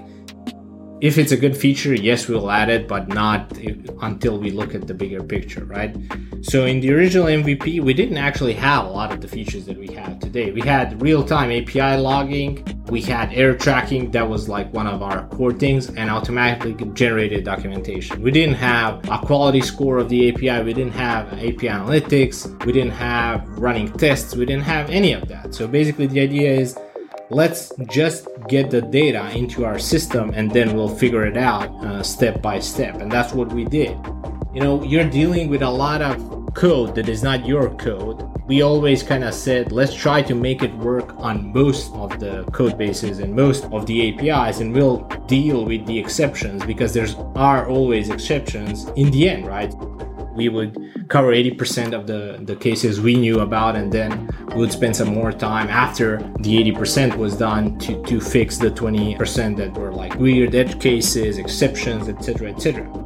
if 1.05 1.19
it's 1.19 1.33
a 1.33 1.37
good 1.37 1.55
feature, 1.55 1.93
yes, 1.93 2.29
we'll 2.29 2.51
add 2.51 2.71
it, 2.71 2.89
but 2.89 3.09
not 3.09 3.53
until 4.01 4.39
we 4.39 4.51
look 4.51 4.75
at 4.75 4.87
the 4.87 4.95
bigger 4.95 5.23
picture, 5.23 5.67
right? 5.67 5.95
So 6.41 6.65
in 6.65 6.81
the 6.81 6.95
original 6.95 7.27
MVP, 7.27 7.83
we 7.83 7.93
didn't 7.93 8.17
actually 8.17 8.55
have 8.55 8.87
a 8.87 8.89
lot 8.89 9.13
of 9.13 9.21
the 9.21 9.29
features 9.29 9.67
that 9.67 9.77
we 9.77 9.89
have 9.89 10.19
today. 10.19 10.51
We 10.51 10.63
had 10.63 11.03
real-time 11.03 11.51
API 11.51 12.01
logging, 12.01 12.65
we 12.89 13.03
had 13.03 13.31
error 13.35 13.53
tracking, 13.55 14.13
that 14.13 14.27
was 14.27 14.49
like 14.49 14.73
one 14.73 14.87
of 14.87 15.03
our 15.03 15.29
core 15.29 15.53
things, 15.53 15.91
and 15.91 16.09
automatically 16.09 16.73
generated 16.95 17.45
documentation. 17.45 18.23
We 18.23 18.31
didn't 18.31 18.55
have 18.55 19.07
a 19.11 19.19
quality 19.19 19.61
score 19.61 19.99
of 19.99 20.09
the 20.09 20.31
API, 20.31 20.65
we 20.65 20.73
didn't 20.73 20.95
have 20.95 21.31
API 21.35 21.69
analytics, 21.69 22.65
we 22.65 22.73
didn't 22.73 22.93
have 22.93 23.47
running 23.59 23.93
tests, 23.93 24.35
we 24.35 24.47
didn't 24.47 24.65
have 24.65 24.89
any 24.89 25.13
of 25.13 25.29
that. 25.29 25.55
So 25.55 25.69
basically 25.69 26.07
the 26.07 26.21
idea 26.21 26.51
is 26.51 26.79
let's 27.35 27.73
just 27.91 28.29
get 28.49 28.71
the 28.71 28.81
data 28.81 29.29
into 29.37 29.65
our 29.65 29.79
system 29.79 30.31
and 30.35 30.51
then 30.53 30.77
we'll 30.77 30.95
figure 30.95 31.27
it 31.27 31.37
out 31.37 31.69
uh, 31.85 32.03
step 32.03 32.41
by 32.41 32.61
step. 32.61 33.01
And 33.01 33.11
that's 33.11 33.33
what 33.33 33.53
we 33.53 33.65
did. 33.65 33.99
You 34.55 34.61
know 34.61 34.83
you're 34.85 35.11
dealing 35.11 35.49
with 35.49 35.63
a 35.63 35.71
lot 35.71 36.01
of 36.01 36.55
code 36.55 36.95
that 36.95 37.09
is 37.09 37.25
not 37.25 37.45
your 37.45 37.75
code. 37.75 38.23
We 38.47 38.63
always 38.63 39.03
kind 39.03 39.25
of 39.25 39.35
said, 39.35 39.73
let's 39.73 39.95
try 39.95 40.23
to 40.23 40.35
make 40.35 40.63
it 40.63 40.73
work 40.77 41.17
on 41.17 41.53
most 41.53 41.93
of 41.95 42.21
the 42.21 42.45
code 42.53 42.79
bases 42.79 43.19
and 43.19 43.35
most 43.35 43.65
of 43.65 43.87
the 43.87 43.97
APIs, 44.09 44.61
and 44.61 44.73
we'll 44.73 44.99
deal 45.27 45.65
with 45.65 45.87
the 45.87 45.99
exceptions 45.99 46.65
because 46.65 46.95
there 46.95 47.09
are 47.35 47.67
always 47.69 48.11
exceptions 48.11 48.85
in 48.97 49.11
the 49.11 49.29
end, 49.29 49.47
right? 49.47 49.75
We 50.35 50.49
would 50.49 50.77
cover 51.09 51.33
80% 51.33 51.93
of 51.93 52.07
the, 52.07 52.39
the 52.43 52.57
cases 52.57 53.01
we 53.01 53.15
knew 53.15 53.41
about, 53.41 53.77
and 53.77 53.93
then 53.93 54.29
we 54.49 54.57
would 54.57 54.73
spend 54.73 54.97
some 54.97 55.09
more 55.09 55.33
time 55.33 55.69
after 55.69 56.19
the 56.41 56.73
80% 56.73 57.17
was 57.17 57.37
done 57.37 57.79
to, 57.81 58.03
to 58.05 58.21
fix 58.21 58.59
the 58.59 58.71
20% 58.71 59.57
that 59.57 59.73
were 59.75 59.93
like 59.93 60.15
weird 60.17 60.55
edge 60.55 60.81
cases, 60.81 61.39
exceptions, 61.39 62.09
etc., 62.09 62.51
etc 62.51 63.05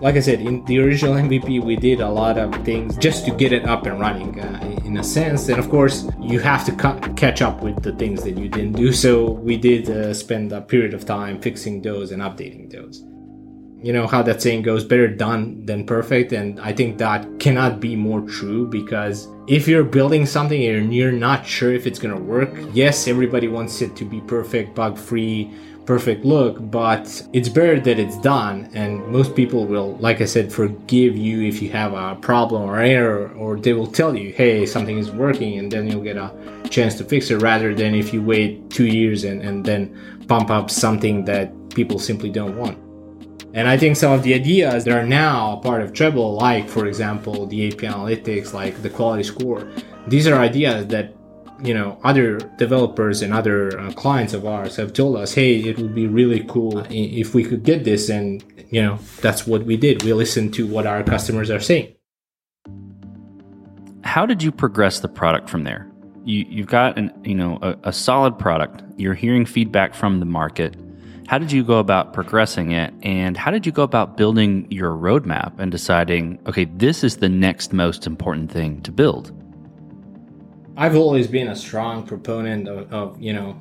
like 0.00 0.16
I 0.16 0.20
said, 0.20 0.40
in 0.40 0.64
the 0.66 0.78
original 0.80 1.14
MVP, 1.14 1.62
we 1.62 1.76
did 1.76 2.00
a 2.00 2.08
lot 2.08 2.38
of 2.38 2.54
things 2.64 2.96
just 2.96 3.24
to 3.24 3.30
get 3.30 3.52
it 3.52 3.66
up 3.66 3.86
and 3.86 3.98
running 3.98 4.40
uh, 4.40 4.80
in 4.84 4.98
a 4.98 5.04
sense. 5.04 5.48
And 5.48 5.58
of 5.58 5.68
course, 5.70 6.06
you 6.20 6.38
have 6.40 6.64
to 6.66 6.72
ca- 6.72 7.00
catch 7.14 7.42
up 7.42 7.62
with 7.62 7.82
the 7.82 7.92
things 7.92 8.22
that 8.24 8.36
you 8.36 8.48
didn't 8.48 8.72
do. 8.72 8.92
So 8.92 9.30
we 9.30 9.56
did 9.56 9.88
uh, 9.88 10.12
spend 10.12 10.52
a 10.52 10.60
period 10.60 10.94
of 10.94 11.06
time 11.06 11.40
fixing 11.40 11.82
those 11.82 12.12
and 12.12 12.22
updating 12.22 12.70
those. 12.70 13.04
You 13.82 13.92
know 13.92 14.06
how 14.06 14.22
that 14.22 14.40
saying 14.42 14.62
goes 14.62 14.84
better 14.84 15.06
done 15.06 15.64
than 15.66 15.86
perfect. 15.86 16.32
And 16.32 16.58
I 16.60 16.72
think 16.72 16.98
that 16.98 17.38
cannot 17.38 17.78
be 17.78 17.94
more 17.94 18.22
true 18.22 18.66
because 18.66 19.28
if 19.46 19.68
you're 19.68 19.84
building 19.84 20.26
something 20.26 20.64
and 20.64 20.94
you're 20.94 21.12
not 21.12 21.46
sure 21.46 21.72
if 21.72 21.86
it's 21.86 21.98
going 21.98 22.14
to 22.14 22.20
work, 22.20 22.50
yes, 22.72 23.06
everybody 23.06 23.48
wants 23.48 23.82
it 23.82 23.94
to 23.96 24.04
be 24.04 24.20
perfect, 24.22 24.74
bug 24.74 24.98
free 24.98 25.52
perfect 25.86 26.24
look, 26.24 26.56
but 26.70 27.22
it's 27.32 27.48
better 27.48 27.80
that 27.80 27.98
it's 27.98 28.18
done. 28.18 28.68
And 28.74 29.06
most 29.06 29.34
people 29.34 29.66
will, 29.66 29.96
like 29.98 30.20
I 30.20 30.24
said, 30.24 30.52
forgive 30.52 31.16
you 31.16 31.42
if 31.42 31.62
you 31.62 31.70
have 31.70 31.94
a 31.94 32.16
problem 32.16 32.62
or 32.62 32.80
error, 32.80 33.30
or 33.36 33.56
they 33.56 33.72
will 33.72 33.86
tell 33.86 34.14
you, 34.14 34.32
hey, 34.32 34.66
something 34.66 34.98
is 34.98 35.10
working, 35.10 35.58
and 35.58 35.70
then 35.70 35.88
you'll 35.88 36.02
get 36.02 36.16
a 36.16 36.32
chance 36.68 36.96
to 36.96 37.04
fix 37.04 37.30
it 37.30 37.36
rather 37.36 37.74
than 37.74 37.94
if 37.94 38.12
you 38.12 38.22
wait 38.22 38.68
two 38.68 38.86
years 38.86 39.24
and, 39.24 39.40
and 39.42 39.64
then 39.64 40.24
pump 40.26 40.50
up 40.50 40.70
something 40.70 41.24
that 41.24 41.52
people 41.70 41.98
simply 41.98 42.30
don't 42.30 42.58
want. 42.58 42.85
And 43.56 43.68
I 43.68 43.78
think 43.78 43.96
some 43.96 44.12
of 44.12 44.22
the 44.22 44.34
ideas 44.34 44.84
that 44.84 44.94
are 44.94 45.06
now 45.06 45.56
part 45.56 45.80
of 45.80 45.94
Treblle, 45.94 46.36
like 46.36 46.68
for 46.68 46.84
example, 46.86 47.46
the 47.46 47.68
API 47.68 47.86
analytics, 47.86 48.52
like 48.52 48.82
the 48.82 48.90
quality 48.90 49.22
score, 49.22 49.66
these 50.06 50.26
are 50.26 50.38
ideas 50.38 50.88
that 50.88 51.14
you 51.62 51.72
know 51.72 51.98
other 52.04 52.36
developers 52.58 53.22
and 53.22 53.32
other 53.32 53.80
uh, 53.80 53.90
clients 53.92 54.34
of 54.34 54.44
ours 54.44 54.76
have 54.76 54.92
told 54.92 55.16
us 55.16 55.32
hey 55.32 55.54
it 55.54 55.78
would 55.78 55.94
be 55.94 56.06
really 56.06 56.44
cool 56.48 56.84
if 56.90 57.34
we 57.34 57.42
could 57.42 57.62
get 57.62 57.82
this 57.82 58.10
and 58.10 58.44
you 58.68 58.82
know 58.82 58.98
that's 59.22 59.46
what 59.46 59.62
we 59.62 59.78
did. 59.78 60.02
We 60.02 60.12
listened 60.12 60.52
to 60.54 60.66
what 60.66 60.86
our 60.86 61.02
customers 61.02 61.50
are 61.50 61.60
saying. 61.60 61.94
How 64.04 64.26
did 64.26 64.42
you 64.42 64.52
progress 64.52 65.00
the 65.00 65.08
product 65.08 65.48
from 65.48 65.64
there? 65.64 65.90
You, 66.26 66.44
you've 66.46 66.66
got 66.66 66.98
an 66.98 67.10
you 67.24 67.34
know 67.34 67.58
a, 67.62 67.74
a 67.84 67.92
solid 67.94 68.38
product. 68.38 68.82
You're 68.98 69.14
hearing 69.14 69.46
feedback 69.46 69.94
from 69.94 70.20
the 70.20 70.26
market 70.26 70.76
how 71.26 71.38
did 71.38 71.50
you 71.50 71.64
go 71.64 71.78
about 71.78 72.12
progressing 72.12 72.70
it 72.72 72.94
and 73.02 73.36
how 73.36 73.50
did 73.50 73.66
you 73.66 73.72
go 73.72 73.82
about 73.82 74.16
building 74.16 74.66
your 74.70 74.92
roadmap 74.92 75.58
and 75.58 75.70
deciding 75.72 76.38
okay 76.46 76.64
this 76.64 77.02
is 77.02 77.16
the 77.16 77.28
next 77.28 77.72
most 77.72 78.06
important 78.06 78.50
thing 78.50 78.80
to 78.82 78.92
build 78.92 79.32
I've 80.78 80.94
always 80.94 81.26
been 81.26 81.48
a 81.48 81.56
strong 81.56 82.06
proponent 82.06 82.68
of, 82.68 82.92
of, 82.92 83.20
you 83.20 83.32
know 83.32 83.58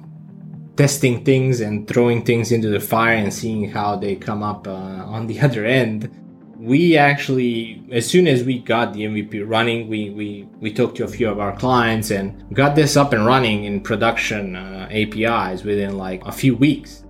testing 0.75 1.23
things 1.23 1.61
and 1.61 1.87
throwing 1.87 2.23
things 2.23 2.51
into 2.51 2.67
the 2.67 2.81
fire 2.81 3.15
and 3.15 3.33
seeing 3.33 3.69
how 3.71 3.95
they 3.95 4.13
come 4.13 4.43
up 4.43 4.67
uh, 4.67 4.71
on 4.71 5.27
the 5.27 5.39
other 5.45 5.63
end. 5.65 6.11
We 6.57 6.97
actually, 6.97 7.81
as 7.91 8.05
soon 8.05 8.27
as 8.27 8.43
we 8.43 8.59
got 8.59 8.93
the 8.93 9.01
MVP 9.01 9.47
running, 9.47 9.87
we 9.87 10.09
we 10.09 10.49
we 10.59 10.73
talked 10.73 10.97
to 10.97 11.05
a 11.05 11.07
few 11.07 11.29
of 11.29 11.39
our 11.39 11.55
clients 11.55 12.11
and 12.11 12.43
got 12.53 12.75
this 12.75 12.97
up 12.97 13.13
and 13.13 13.25
running 13.25 13.65
in 13.65 13.79
production 13.79 14.57
uh, 14.57 14.89
APIs 14.91 15.63
within 15.63 15.97
like 15.97 16.25
a 16.25 16.31
few 16.31 16.55
weeks 16.55 17.04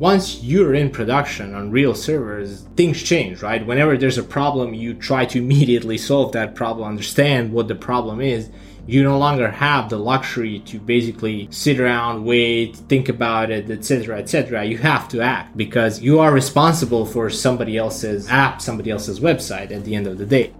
once 0.00 0.42
you're 0.42 0.72
in 0.72 0.88
production 0.88 1.54
on 1.54 1.70
real 1.70 1.94
servers, 1.94 2.62
things 2.74 3.02
change, 3.02 3.42
right? 3.42 3.66
Whenever 3.66 3.98
there's 3.98 4.16
a 4.16 4.22
problem, 4.22 4.72
you 4.72 4.94
try 4.94 5.26
to 5.26 5.38
immediately 5.38 5.98
solve 5.98 6.32
that 6.32 6.54
problem, 6.54 6.88
understand 6.88 7.52
what 7.52 7.68
the 7.68 7.74
problem 7.74 8.18
is, 8.18 8.48
you 8.86 9.02
no 9.02 9.18
longer 9.18 9.50
have 9.50 9.90
the 9.90 9.98
luxury 9.98 10.60
to 10.60 10.80
basically 10.80 11.48
sit 11.50 11.78
around, 11.78 12.24
wait, 12.24 12.76
think 12.88 13.10
about 13.10 13.50
it, 13.50 13.70
etc., 13.70 14.18
etc. 14.18 14.64
You 14.64 14.78
have 14.78 15.06
to 15.10 15.20
act 15.20 15.54
because 15.54 16.00
you 16.00 16.18
are 16.18 16.32
responsible 16.32 17.04
for 17.04 17.28
somebody 17.28 17.76
else's 17.76 18.26
app, 18.30 18.62
somebody 18.62 18.90
else's 18.90 19.20
website 19.20 19.70
at 19.70 19.84
the 19.84 19.94
end 19.94 20.06
of 20.06 20.16
the 20.16 20.24
day. 20.24 20.54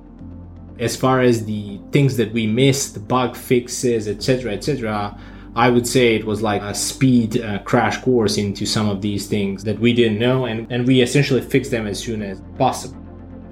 As 0.78 0.97
far 0.97 1.23
as 1.23 1.47
the 1.47 1.80
things 1.92 2.18
that 2.18 2.30
we 2.35 2.47
missed, 2.47 3.09
bug 3.09 3.35
fixes, 3.35 4.06
etc., 4.06 4.52
etc., 4.52 5.18
I 5.57 5.69
would 5.71 5.87
say 5.87 6.14
it 6.14 6.25
was 6.25 6.42
like 6.42 6.62
a 6.62 6.75
speed 6.75 7.40
uh, 7.40 7.59
crash 7.61 8.00
course 8.02 8.38
into 8.38 8.66
some 8.66 8.88
of 8.88 9.02
these 9.02 9.26
things 9.26 9.64
that 9.64 9.78
we 9.78 9.92
didn't 9.92 10.19
know, 10.19 10.45
and, 10.45 10.71
and 10.71 10.87
we 10.87 11.00
essentially 11.00 11.40
fixed 11.40 11.71
them 11.71 11.87
as 11.87 11.99
soon 11.99 12.23
as 12.23 12.40
possible. 12.57 12.97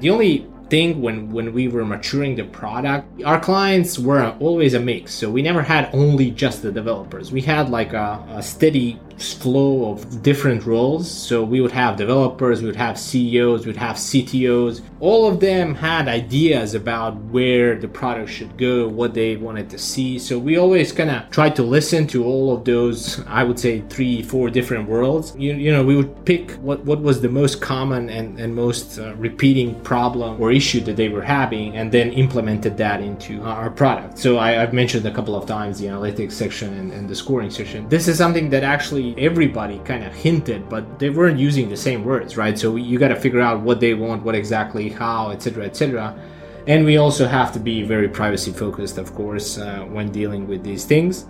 The 0.01 0.11
only 0.11 0.47
thing 0.71 1.01
when 1.01 1.31
when 1.31 1.53
we 1.53 1.67
were 1.67 1.85
maturing 1.85 2.37
the 2.37 2.45
product 2.45 3.23
our 3.23 3.41
clients 3.41 3.99
were 3.99 4.37
always 4.39 4.75
a 4.75 4.81
mix 4.81 5.15
so 5.15 5.31
we 5.31 5.41
never 5.41 5.63
had 5.63 5.89
only 5.95 6.31
just 6.31 6.61
the 6.61 6.71
developers 6.71 7.33
we 7.33 7.41
had 7.41 7.71
like 7.71 7.95
a, 7.95 8.23
a 8.29 8.43
steady 8.43 9.01
flow 9.19 9.93
of 9.93 10.23
different 10.23 10.65
roles. 10.65 11.11
So 11.11 11.43
we 11.43 11.61
would 11.61 11.73
have 11.73 11.97
developers, 11.97 12.61
we 12.61 12.67
would 12.67 12.77
have 12.77 12.99
CEOs, 12.99 13.67
we 13.67 13.73
would 13.73 13.77
have 13.77 13.97
CTOs. 13.97 14.83
All 15.01 15.29
of 15.29 15.41
them 15.41 15.75
had 15.75 16.09
ideas 16.09 16.75
about 16.75 17.17
where 17.25 17.77
the 17.77 17.89
product 17.89 18.31
should 18.31 18.57
go, 18.57 18.89
what 18.89 19.15
they 19.15 19.37
wanted 19.37 19.71
to 19.71 19.79
see. 19.79 20.19
So 20.19 20.39
we 20.39 20.57
always 20.57 20.93
kind 20.93 21.11
of 21.11 21.31
tried 21.31 21.57
to 21.57 21.63
listen 21.63 22.07
to 22.09 22.25
all 22.25 22.55
of 22.55 22.65
those, 22.65 23.25
I 23.27 23.45
would 23.45 23.59
say 23.59 23.81
three, 23.89 24.23
four 24.23 24.51
different 24.51 24.89
worlds. 24.89 25.35
You, 25.37 25.55
you 25.55 25.73
know, 25.73 25.85
we 25.85 25.97
would 25.97 26.25
pick 26.25 26.53
what, 26.53 26.85
what 26.85 27.01
was 27.01 27.21
the 27.21 27.29
most 27.29 27.61
common 27.61 28.11
and, 28.11 28.39
and 28.39 28.55
most 28.55 28.99
uh, 28.99 29.15
repeating 29.17 29.81
problem 29.83 30.41
or 30.41 30.53
issue 30.53 30.81
that 30.81 30.97
they 30.97 31.09
were 31.09 31.23
having 31.23 31.77
and 31.77 31.91
then 31.93 32.13
implemented 32.13 32.77
that 32.77 33.01
into 33.01 33.43
our 33.43 33.71
product. 33.71 34.19
So 34.19 34.39
I, 34.39 34.53
have 34.53 34.73
mentioned 34.73 35.07
a 35.07 35.13
couple 35.13 35.37
of 35.37 35.47
times 35.47 35.79
the 35.79 35.87
analytics 35.87 36.33
section 36.33 36.75
and, 36.75 36.93
and 36.93 37.09
the 37.09 37.15
scoring 37.15 37.51
section. 37.51 37.89
This 37.89 38.09
is 38.09 38.19
something 38.19 38.51
that 38.51 38.63
actually 38.63 39.08
everybody 39.17 39.79
kind 39.81 40.05
of 40.05 40.15
hinted, 40.15 40.69
but 40.69 40.99
they 40.99 41.11
weren't 41.11 41.39
using 41.39 41.69
the 41.69 41.77
same 41.77 42.05
words, 42.05 42.37
right? 42.37 42.59
So 42.59 42.77
you 42.77 42.99
got 42.99 43.09
to 43.09 43.17
figure 43.17 43.41
out 43.41 43.61
what 43.61 43.81
they 43.81 43.95
want, 43.95 44.23
what 44.23 44.35
exactly, 44.35 44.89
how, 44.89 45.31
etc., 45.31 45.65
etc. 45.65 46.19
And 46.67 46.85
we 46.85 46.99
also 46.99 47.27
have 47.27 47.53
to 47.53 47.59
be 47.59 47.83
very 47.83 48.09
privacy 48.09 48.53
focused, 48.53 48.99
of 48.99 49.15
course, 49.15 49.59
uh, 49.59 49.87
when 49.89 50.13
dealing 50.13 50.47
with 50.47 50.63
these 50.63 50.85
things. 50.85 51.27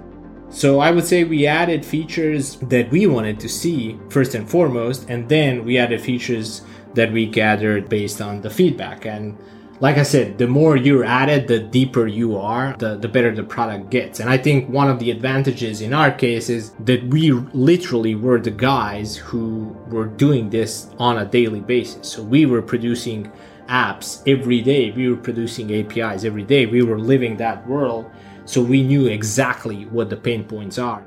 So 0.50 0.80
I 0.80 0.90
would 0.90 1.04
say 1.04 1.24
we 1.24 1.46
added 1.46 1.84
features 1.84 2.56
that 2.56 2.90
we 2.90 3.06
wanted 3.06 3.38
to 3.40 3.48
see 3.48 3.98
first 4.08 4.34
and 4.34 4.48
foremost, 4.48 5.08
and 5.08 5.28
then 5.28 5.64
we 5.64 5.78
added 5.78 6.00
features 6.00 6.62
that 6.94 7.12
we 7.12 7.26
gathered 7.26 7.88
based 7.88 8.20
on 8.20 8.40
the 8.40 8.50
feedback. 8.50 9.04
And 9.04 9.36
like 9.80 9.96
I 9.96 10.02
said, 10.02 10.38
the 10.38 10.48
more 10.48 10.76
you're 10.76 11.04
at 11.04 11.28
it, 11.28 11.46
the 11.46 11.60
deeper 11.60 12.06
you 12.06 12.36
are, 12.36 12.74
the, 12.78 12.96
the 12.96 13.08
better 13.08 13.32
the 13.34 13.44
product 13.44 13.90
gets. 13.90 14.18
And 14.18 14.28
I 14.28 14.36
think 14.36 14.68
one 14.68 14.90
of 14.90 14.98
the 14.98 15.10
advantages 15.10 15.80
in 15.80 15.94
our 15.94 16.10
case 16.10 16.48
is 16.48 16.72
that 16.80 17.04
we 17.04 17.30
literally 17.30 18.16
were 18.16 18.40
the 18.40 18.50
guys 18.50 19.16
who 19.16 19.76
were 19.88 20.06
doing 20.06 20.50
this 20.50 20.90
on 20.98 21.18
a 21.18 21.24
daily 21.24 21.60
basis. 21.60 22.08
So 22.10 22.22
we 22.22 22.44
were 22.44 22.62
producing 22.62 23.30
apps 23.68 24.22
every 24.26 24.62
day, 24.62 24.90
we 24.90 25.10
were 25.10 25.16
producing 25.16 25.72
APIs 25.72 26.24
every 26.24 26.42
day, 26.42 26.66
we 26.66 26.82
were 26.82 26.98
living 26.98 27.36
that 27.36 27.66
world. 27.68 28.10
So 28.46 28.62
we 28.62 28.82
knew 28.82 29.06
exactly 29.06 29.84
what 29.86 30.10
the 30.10 30.16
pain 30.16 30.42
points 30.42 30.78
are. 30.78 31.04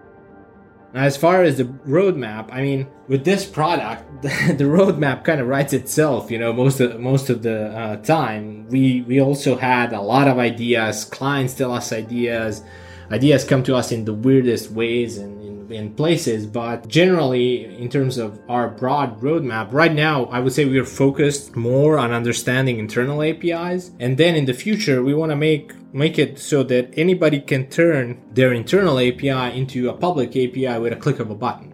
Now, 0.93 1.03
as 1.03 1.15
far 1.15 1.41
as 1.43 1.57
the 1.57 1.63
roadmap, 1.63 2.49
I 2.51 2.61
mean, 2.61 2.87
with 3.07 3.23
this 3.23 3.45
product, 3.45 4.21
the, 4.21 4.65
roadmap 4.65 5.23
kind 5.23 5.39
of 5.39 5.47
writes 5.47 5.71
itself. 5.73 6.29
You 6.29 6.37
know, 6.37 6.51
most 6.51 6.79
of 6.81 6.99
most 6.99 7.29
of 7.29 7.43
the 7.43 7.67
uh, 7.67 7.95
time, 7.97 8.67
we 8.69 9.01
we 9.01 9.21
also 9.21 9.55
had 9.55 9.93
a 9.93 10.01
lot 10.01 10.27
of 10.27 10.37
ideas. 10.37 11.05
Clients 11.05 11.53
tell 11.53 11.73
us 11.73 11.93
ideas. 11.93 12.61
Ideas 13.09 13.43
come 13.43 13.63
to 13.63 13.75
us 13.75 13.91
in 13.91 14.05
the 14.05 14.13
weirdest 14.13 14.71
ways 14.71 15.17
and 15.17 15.40
in, 15.71 15.93
places. 15.93 16.45
But 16.45 16.87
generally, 16.87 17.65
in 17.65 17.89
terms 17.89 18.17
of 18.17 18.39
our 18.49 18.69
broad 18.69 19.19
roadmap, 19.21 19.71
right 19.71 19.93
now, 19.93 20.25
I 20.25 20.39
would 20.39 20.53
say 20.53 20.65
we 20.65 20.79
are 20.79 20.85
focused 20.85 21.55
more 21.55 21.97
on 21.97 22.11
understanding 22.11 22.79
internal 22.79 23.21
APIs, 23.23 23.91
and 23.99 24.17
then 24.17 24.35
in 24.35 24.45
the 24.45 24.53
future, 24.53 25.03
we 25.03 25.13
want 25.13 25.31
to 25.31 25.35
make 25.35 25.73
make 25.93 26.17
it 26.17 26.39
so 26.39 26.63
that 26.63 26.93
anybody 26.97 27.39
can 27.41 27.67
turn 27.67 28.21
their 28.33 28.53
internal 28.53 28.97
API 28.97 29.57
into 29.57 29.89
a 29.89 29.93
public 29.93 30.29
API 30.29 30.79
with 30.79 30.93
a 30.93 30.95
click 30.95 31.19
of 31.19 31.29
a 31.29 31.35
button. 31.35 31.71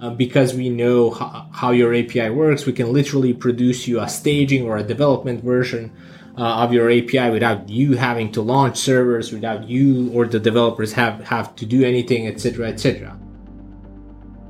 Uh, 0.00 0.10
because 0.10 0.54
we 0.54 0.68
know 0.68 1.10
how, 1.10 1.48
how, 1.52 1.70
your 1.70 1.94
API 1.94 2.28
works, 2.28 2.66
we 2.66 2.72
can 2.72 2.92
literally 2.92 3.32
produce 3.32 3.86
you 3.86 4.00
a 4.00 4.08
staging 4.08 4.66
or 4.66 4.76
a 4.76 4.82
development 4.82 5.42
version 5.42 5.90
uh, 6.36 6.64
of 6.64 6.72
your 6.72 6.90
API 6.90 7.30
without 7.30 7.68
you 7.68 7.96
having 7.96 8.30
to 8.32 8.42
launch 8.42 8.76
servers, 8.76 9.32
without 9.32 9.68
you 9.68 10.10
or 10.12 10.26
the 10.26 10.40
developers 10.40 10.92
have, 10.92 11.24
have 11.24 11.54
to 11.56 11.64
do 11.64 11.84
anything, 11.84 12.26
etc., 12.26 12.68
etc. 12.68 13.18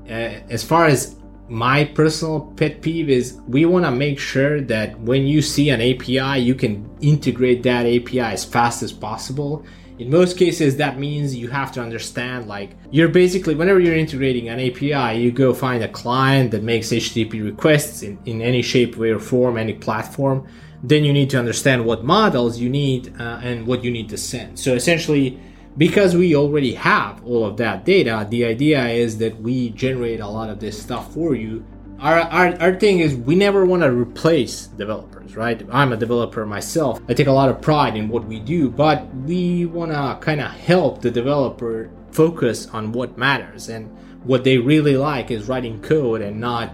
Uh, 0.08 0.40
as 0.50 0.62
far 0.62 0.86
as 0.86 1.16
my 1.48 1.84
personal 1.84 2.52
pet 2.56 2.80
peeve 2.80 3.10
is 3.10 3.38
we 3.46 3.66
want 3.66 3.84
to 3.84 3.90
make 3.90 4.18
sure 4.18 4.60
that 4.62 4.98
when 5.00 5.26
you 5.26 5.42
see 5.42 5.70
an 5.70 5.80
API, 5.80 6.40
you 6.40 6.54
can 6.54 6.88
integrate 7.00 7.62
that 7.64 7.86
API 7.86 8.20
as 8.20 8.44
fast 8.44 8.82
as 8.82 8.92
possible. 8.92 9.64
In 9.98 10.10
most 10.10 10.36
cases, 10.36 10.76
that 10.78 10.98
means 10.98 11.36
you 11.36 11.48
have 11.48 11.70
to 11.72 11.82
understand 11.82 12.48
like 12.48 12.70
you're 12.90 13.08
basically, 13.08 13.54
whenever 13.54 13.78
you're 13.78 13.96
integrating 13.96 14.48
an 14.48 14.58
API, 14.58 15.20
you 15.20 15.30
go 15.30 15.54
find 15.54 15.84
a 15.84 15.88
client 15.88 16.50
that 16.50 16.62
makes 16.62 16.88
HTTP 16.88 17.44
requests 17.44 18.02
in, 18.02 18.18
in 18.24 18.42
any 18.42 18.62
shape, 18.62 18.96
way, 18.96 19.10
or 19.10 19.20
form, 19.20 19.56
any 19.56 19.74
platform. 19.74 20.48
Then 20.82 21.04
you 21.04 21.12
need 21.12 21.30
to 21.30 21.38
understand 21.38 21.84
what 21.84 22.04
models 22.04 22.58
you 22.58 22.68
need 22.68 23.14
uh, 23.20 23.40
and 23.42 23.66
what 23.66 23.84
you 23.84 23.90
need 23.90 24.08
to 24.08 24.18
send. 24.18 24.58
So 24.58 24.74
essentially, 24.74 25.38
because 25.76 26.14
we 26.14 26.36
already 26.36 26.74
have 26.74 27.24
all 27.24 27.44
of 27.44 27.56
that 27.56 27.84
data, 27.84 28.26
the 28.30 28.44
idea 28.44 28.86
is 28.88 29.18
that 29.18 29.40
we 29.40 29.70
generate 29.70 30.20
a 30.20 30.28
lot 30.28 30.50
of 30.50 30.60
this 30.60 30.80
stuff 30.80 31.12
for 31.12 31.34
you. 31.34 31.64
Our, 31.98 32.20
our, 32.20 32.60
our 32.60 32.74
thing 32.78 33.00
is 33.00 33.14
we 33.14 33.34
never 33.34 33.64
want 33.64 33.82
to 33.82 33.90
replace 33.90 34.66
developers, 34.66 35.36
right? 35.36 35.66
I'm 35.72 35.92
a 35.92 35.96
developer 35.96 36.44
myself. 36.46 37.00
I 37.08 37.14
take 37.14 37.26
a 37.26 37.32
lot 37.32 37.48
of 37.48 37.60
pride 37.60 37.96
in 37.96 38.08
what 38.08 38.24
we 38.24 38.40
do, 38.40 38.70
but 38.70 39.06
we 39.14 39.66
want 39.66 39.92
to 39.92 40.18
kind 40.20 40.40
of 40.40 40.50
help 40.50 41.00
the 41.00 41.10
developer 41.10 41.90
focus 42.10 42.66
on 42.68 42.92
what 42.92 43.18
matters. 43.18 43.68
And 43.68 43.90
what 44.24 44.44
they 44.44 44.58
really 44.58 44.96
like 44.96 45.30
is 45.30 45.48
writing 45.48 45.80
code 45.82 46.20
and 46.20 46.40
not 46.40 46.70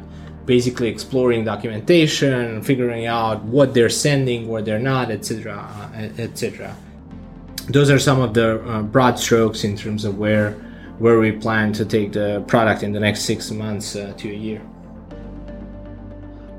basically 0.47 0.89
exploring 0.89 1.45
documentation, 1.45 2.63
figuring 2.63 3.07
out 3.07 3.43
what 3.45 3.73
they're 3.73 3.89
sending, 3.89 4.49
where 4.49 4.63
they're 4.63 4.79
not, 4.79 5.11
etc., 5.11 5.91
etc 6.19 6.75
those 7.73 7.91
are 7.91 7.99
some 7.99 8.21
of 8.21 8.35
the 8.35 8.63
uh, 8.69 8.83
broad 8.83 9.19
strokes 9.19 9.65
in 9.65 9.77
terms 9.77 10.05
of 10.05 10.19
where 10.19 10.53
where 10.99 11.19
we 11.19 11.33
plan 11.33 11.73
to 11.73 11.85
take 11.85 12.13
the 12.13 12.45
product 12.47 12.83
in 12.83 12.93
the 12.93 13.01
next 13.01 13.23
six 13.23 13.51
months 13.51 13.97
uh, 13.97 14.13
to 14.19 14.29
a 14.29 14.35
year. 14.35 14.61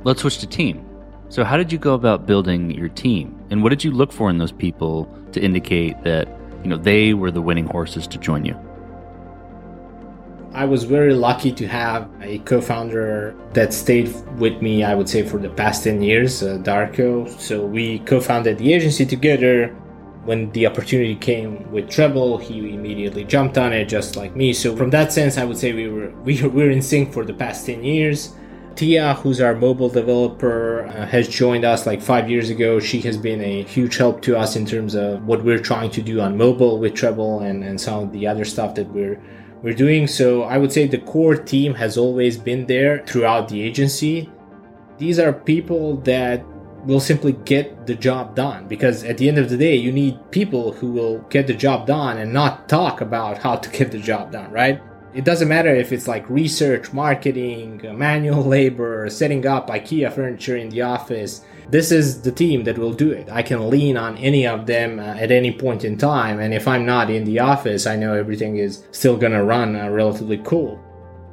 Let's 0.03 0.21
switch 0.21 0.39
to 0.39 0.47
team. 0.47 0.83
So, 1.29 1.43
how 1.43 1.57
did 1.57 1.71
you 1.71 1.77
go 1.77 1.93
about 1.93 2.25
building 2.25 2.71
your 2.71 2.89
team, 2.89 3.39
and 3.51 3.61
what 3.61 3.69
did 3.69 3.83
you 3.83 3.91
look 3.91 4.11
for 4.11 4.29
in 4.29 4.37
those 4.37 4.51
people 4.51 5.07
to 5.31 5.39
indicate 5.39 6.03
that 6.03 6.27
you 6.63 6.69
know 6.69 6.77
they 6.77 7.13
were 7.13 7.31
the 7.31 7.41
winning 7.41 7.67
horses 7.67 8.07
to 8.07 8.17
join 8.17 8.43
you? 8.45 8.57
I 10.53 10.65
was 10.65 10.83
very 10.83 11.13
lucky 11.13 11.53
to 11.53 11.67
have 11.67 12.09
a 12.21 12.39
co-founder 12.39 13.33
that 13.53 13.73
stayed 13.73 14.13
with 14.37 14.61
me. 14.61 14.83
I 14.83 14.95
would 14.95 15.07
say 15.07 15.23
for 15.23 15.37
the 15.37 15.49
past 15.49 15.83
ten 15.83 16.01
years, 16.01 16.43
uh, 16.43 16.57
Darko. 16.57 17.29
So 17.39 17.65
we 17.65 17.99
co-founded 17.99 18.57
the 18.57 18.73
agency 18.73 19.05
together 19.05 19.73
when 20.23 20.51
the 20.51 20.67
opportunity 20.67 21.15
came 21.15 21.69
with 21.71 21.87
Treblle 21.87 22.41
he 22.41 22.73
immediately 22.73 23.23
jumped 23.23 23.57
on 23.57 23.73
it 23.73 23.85
just 23.85 24.15
like 24.15 24.35
me. 24.35 24.53
So 24.53 24.75
from 24.75 24.89
that 24.91 25.11
sense 25.11 25.37
i 25.37 25.45
would 25.45 25.57
say 25.57 25.73
we 25.73 25.87
were 25.87 26.09
we 26.23 26.41
were 26.41 26.69
in 26.69 26.81
sync 26.81 27.13
for 27.13 27.25
the 27.25 27.33
past 27.33 27.65
10 27.65 27.83
years. 27.83 28.35
Tia 28.75 29.15
who's 29.15 29.41
our 29.41 29.53
mobile 29.53 29.89
developer 29.89 30.85
uh, 30.85 31.05
has 31.05 31.27
joined 31.27 31.65
us 31.65 31.85
like 31.85 32.01
five 32.01 32.29
years 32.29 32.49
ago. 32.49 32.79
She 32.79 33.01
has 33.01 33.17
been 33.17 33.41
a 33.41 33.63
huge 33.63 33.97
help 33.97 34.21
to 34.21 34.37
us 34.37 34.55
in 34.55 34.65
terms 34.65 34.95
of 34.95 35.25
what 35.25 35.43
we're 35.43 35.59
trying 35.59 35.91
to 35.91 36.01
do 36.01 36.21
on 36.21 36.37
mobile 36.37 36.79
with 36.79 36.93
Treblle 36.93 37.43
and, 37.43 37.63
and 37.63 37.79
some 37.79 38.03
of 38.03 38.11
the 38.11 38.25
other 38.27 38.45
stuff 38.45 38.75
that 38.75 38.87
we're 38.87 39.21
we're 39.61 39.73
doing. 39.73 40.07
So 40.07 40.43
i 40.43 40.57
would 40.57 40.71
say 40.71 40.87
the 40.87 40.99
core 40.99 41.35
team 41.35 41.73
has 41.75 41.97
always 41.97 42.37
been 42.37 42.65
there 42.67 43.03
throughout 43.05 43.49
the 43.49 43.61
agency. 43.61 44.29
These 44.97 45.19
are 45.19 45.33
people 45.33 45.97
that 46.01 46.45
will 46.85 46.99
simply 46.99 47.33
get 47.33 47.87
the 47.87 47.95
job 47.95 48.35
done 48.35 48.67
because 48.67 49.03
at 49.03 49.17
the 49.17 49.27
end 49.27 49.37
of 49.37 49.49
the 49.49 49.57
day 49.57 49.75
you 49.75 49.91
need 49.91 50.31
people 50.31 50.73
who 50.73 50.91
will 50.91 51.19
get 51.29 51.47
the 51.47 51.53
job 51.53 51.87
done 51.87 52.17
and 52.17 52.33
not 52.33 52.67
talk 52.67 53.01
about 53.01 53.37
how 53.37 53.55
to 53.55 53.69
get 53.69 53.91
the 53.91 53.99
job 53.99 54.31
done 54.31 54.51
right? 54.51 54.81
It 55.13 55.25
doesn't 55.25 55.49
matter 55.49 55.75
if 55.75 55.91
it's 55.91 56.07
like 56.07 56.29
research 56.29 56.93
marketing 56.93 57.81
manual 57.97 58.43
labor 58.57 59.09
setting 59.09 59.45
up 59.45 59.69
ikea 59.69 60.11
furniture 60.13 60.55
in 60.55 60.69
the 60.69 60.83
office. 60.83 61.43
This 61.69 61.91
is 61.91 62.21
the 62.21 62.31
team 62.31 62.63
that 62.63 62.77
will 62.77 62.93
do 62.93 63.11
it. 63.11 63.29
I 63.29 63.43
can 63.43 63.69
lean 63.69 63.97
on 63.97 64.17
any 64.17 64.47
of 64.47 64.65
them 64.65 64.99
uh, 64.99 65.03
at 65.03 65.31
any 65.31 65.51
point 65.51 65.83
in 65.83 65.97
time. 65.97 66.39
And 66.39 66.53
if 66.53 66.67
i'm 66.67 66.85
not 66.85 67.09
in 67.09 67.25
the 67.25 67.39
office 67.39 67.85
i 67.85 67.95
know 67.95 68.13
everything 68.13 68.57
is 68.57 68.83
still 68.91 69.17
gonna 69.17 69.43
run 69.43 69.75
uh, 69.75 69.89
relatively 69.89 70.41
cool 70.43 70.81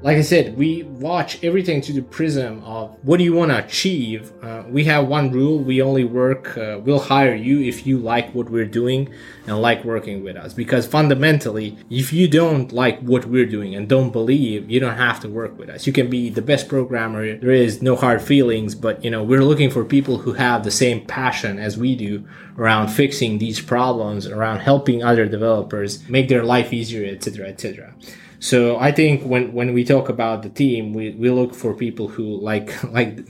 like 0.00 0.16
I 0.16 0.20
said, 0.20 0.56
we 0.56 0.84
watch 0.84 1.42
everything 1.42 1.80
to 1.82 1.92
the 1.92 2.02
prism 2.02 2.62
of 2.62 2.96
what 3.02 3.16
do 3.16 3.24
you 3.24 3.32
want 3.32 3.50
to 3.50 3.64
achieve. 3.64 4.32
Uh, 4.42 4.62
we 4.68 4.84
have 4.84 5.08
one 5.08 5.32
rule: 5.32 5.58
we 5.58 5.82
only 5.82 6.04
work, 6.04 6.56
uh, 6.56 6.78
we'll 6.80 7.00
hire 7.00 7.34
you 7.34 7.60
if 7.60 7.84
you 7.84 7.98
like 7.98 8.32
what 8.32 8.48
we're 8.48 8.64
doing 8.64 9.12
and 9.48 9.60
like 9.60 9.84
working 9.84 10.22
with 10.22 10.36
us. 10.36 10.54
Because 10.54 10.86
fundamentally, 10.86 11.76
if 11.90 12.12
you 12.12 12.28
don't 12.28 12.72
like 12.72 13.00
what 13.00 13.24
we're 13.24 13.46
doing 13.46 13.74
and 13.74 13.88
don't 13.88 14.10
believe, 14.10 14.70
you 14.70 14.78
don't 14.78 14.96
have 14.96 15.18
to 15.20 15.28
work 15.28 15.58
with 15.58 15.68
us. 15.68 15.84
You 15.84 15.92
can 15.92 16.08
be 16.08 16.30
the 16.30 16.42
best 16.42 16.68
programmer. 16.68 17.36
There 17.36 17.50
is 17.50 17.82
no 17.82 17.96
hard 17.96 18.22
feelings, 18.22 18.76
but 18.76 19.02
you 19.02 19.10
know 19.10 19.24
we're 19.24 19.44
looking 19.44 19.70
for 19.70 19.84
people 19.84 20.18
who 20.18 20.34
have 20.34 20.62
the 20.62 20.70
same 20.70 21.06
passion 21.06 21.58
as 21.58 21.76
we 21.76 21.96
do 21.96 22.24
around 22.56 22.88
fixing 22.88 23.38
these 23.38 23.60
problems, 23.60 24.28
around 24.28 24.60
helping 24.60 25.02
other 25.02 25.26
developers 25.26 26.08
make 26.08 26.28
their 26.28 26.44
life 26.44 26.72
easier, 26.72 27.04
etc., 27.12 27.48
etc. 27.48 27.94
So 28.40 28.78
I 28.78 28.92
think 28.92 29.24
when, 29.24 29.52
when 29.52 29.72
we 29.72 29.84
talk 29.84 30.08
about 30.08 30.42
the 30.42 30.48
team, 30.48 30.94
we, 30.94 31.10
we 31.10 31.30
look 31.30 31.54
for 31.54 31.74
people 31.74 32.08
who 32.08 32.40
like, 32.40 32.82
like, 32.92 33.20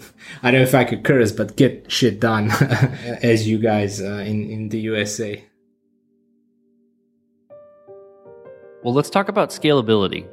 I 0.43 0.51
don't 0.51 0.61
know 0.61 0.67
if 0.67 0.75
I 0.75 0.85
could 0.85 1.05
curse, 1.05 1.33
but 1.33 1.57
get 1.57 1.91
shit 1.91 2.21
done 2.21 2.51
as 3.23 3.49
you 3.49 3.59
guys 3.59 4.01
uh, 4.01 4.25
in, 4.27 4.51
in 4.51 4.69
the 4.69 4.81
USA. 4.81 5.45
Well, 8.85 8.95
let's 8.95 9.11
talk 9.11 9.29
about 9.29 9.51
scalability. 9.51 10.27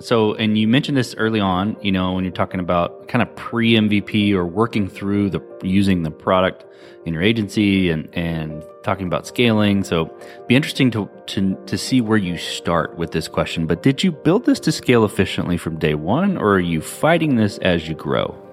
So, 0.00 0.34
and 0.34 0.56
you 0.56 0.68
mentioned 0.68 0.96
this 0.96 1.14
early 1.16 1.40
on, 1.40 1.76
you 1.82 1.90
know, 1.90 2.12
when 2.12 2.24
you're 2.24 2.32
talking 2.32 2.60
about 2.60 3.08
kind 3.08 3.20
of 3.20 3.34
pre 3.34 3.72
MVP 3.72 4.32
or 4.32 4.46
working 4.46 4.88
through 4.88 5.30
the 5.30 5.40
using 5.62 6.04
the 6.04 6.10
product 6.10 6.64
in 7.04 7.12
your 7.12 7.22
agency 7.22 7.90
and 7.90 8.08
and 8.12 8.62
talking 8.84 9.06
about 9.06 9.26
scaling. 9.26 9.82
So, 9.82 10.14
be 10.46 10.54
interesting 10.54 10.92
to 10.92 11.10
to 11.26 11.56
to 11.66 11.76
see 11.76 12.00
where 12.00 12.18
you 12.18 12.38
start 12.38 12.96
with 12.96 13.10
this 13.10 13.26
question. 13.26 13.66
But 13.66 13.82
did 13.82 14.04
you 14.04 14.12
build 14.12 14.44
this 14.46 14.60
to 14.60 14.72
scale 14.72 15.04
efficiently 15.04 15.56
from 15.56 15.78
day 15.78 15.94
one, 15.94 16.36
or 16.36 16.54
are 16.54 16.60
you 16.60 16.80
fighting 16.80 17.34
this 17.34 17.58
as 17.58 17.88
you 17.88 17.96
grow? 17.96 18.47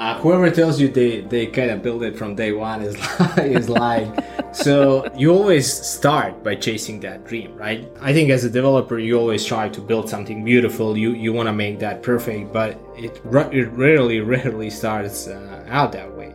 Uh, 0.00 0.18
whoever 0.20 0.50
tells 0.50 0.80
you 0.80 0.88
they, 0.88 1.20
they 1.20 1.46
kind 1.46 1.70
of 1.70 1.82
build 1.82 2.02
it 2.02 2.16
from 2.16 2.34
day 2.34 2.52
one 2.52 2.80
is 2.80 2.96
is 3.36 3.68
lying. 3.68 4.10
so 4.50 5.06
you 5.14 5.30
always 5.30 5.70
start 5.70 6.42
by 6.42 6.54
chasing 6.54 6.98
that 7.00 7.26
dream, 7.26 7.54
right? 7.54 7.86
I 8.00 8.14
think 8.14 8.30
as 8.30 8.42
a 8.42 8.48
developer, 8.48 8.98
you 8.98 9.18
always 9.18 9.44
try 9.44 9.68
to 9.68 9.80
build 9.82 10.08
something 10.08 10.42
beautiful. 10.42 10.96
You 10.96 11.12
you 11.12 11.34
want 11.34 11.48
to 11.48 11.52
make 11.52 11.80
that 11.80 12.02
perfect, 12.02 12.50
but 12.50 12.80
it 12.96 13.20
it 13.52 13.68
rarely 13.72 14.20
rarely 14.20 14.70
starts 14.70 15.28
uh, 15.28 15.66
out 15.68 15.92
that 15.92 16.16
way. 16.16 16.34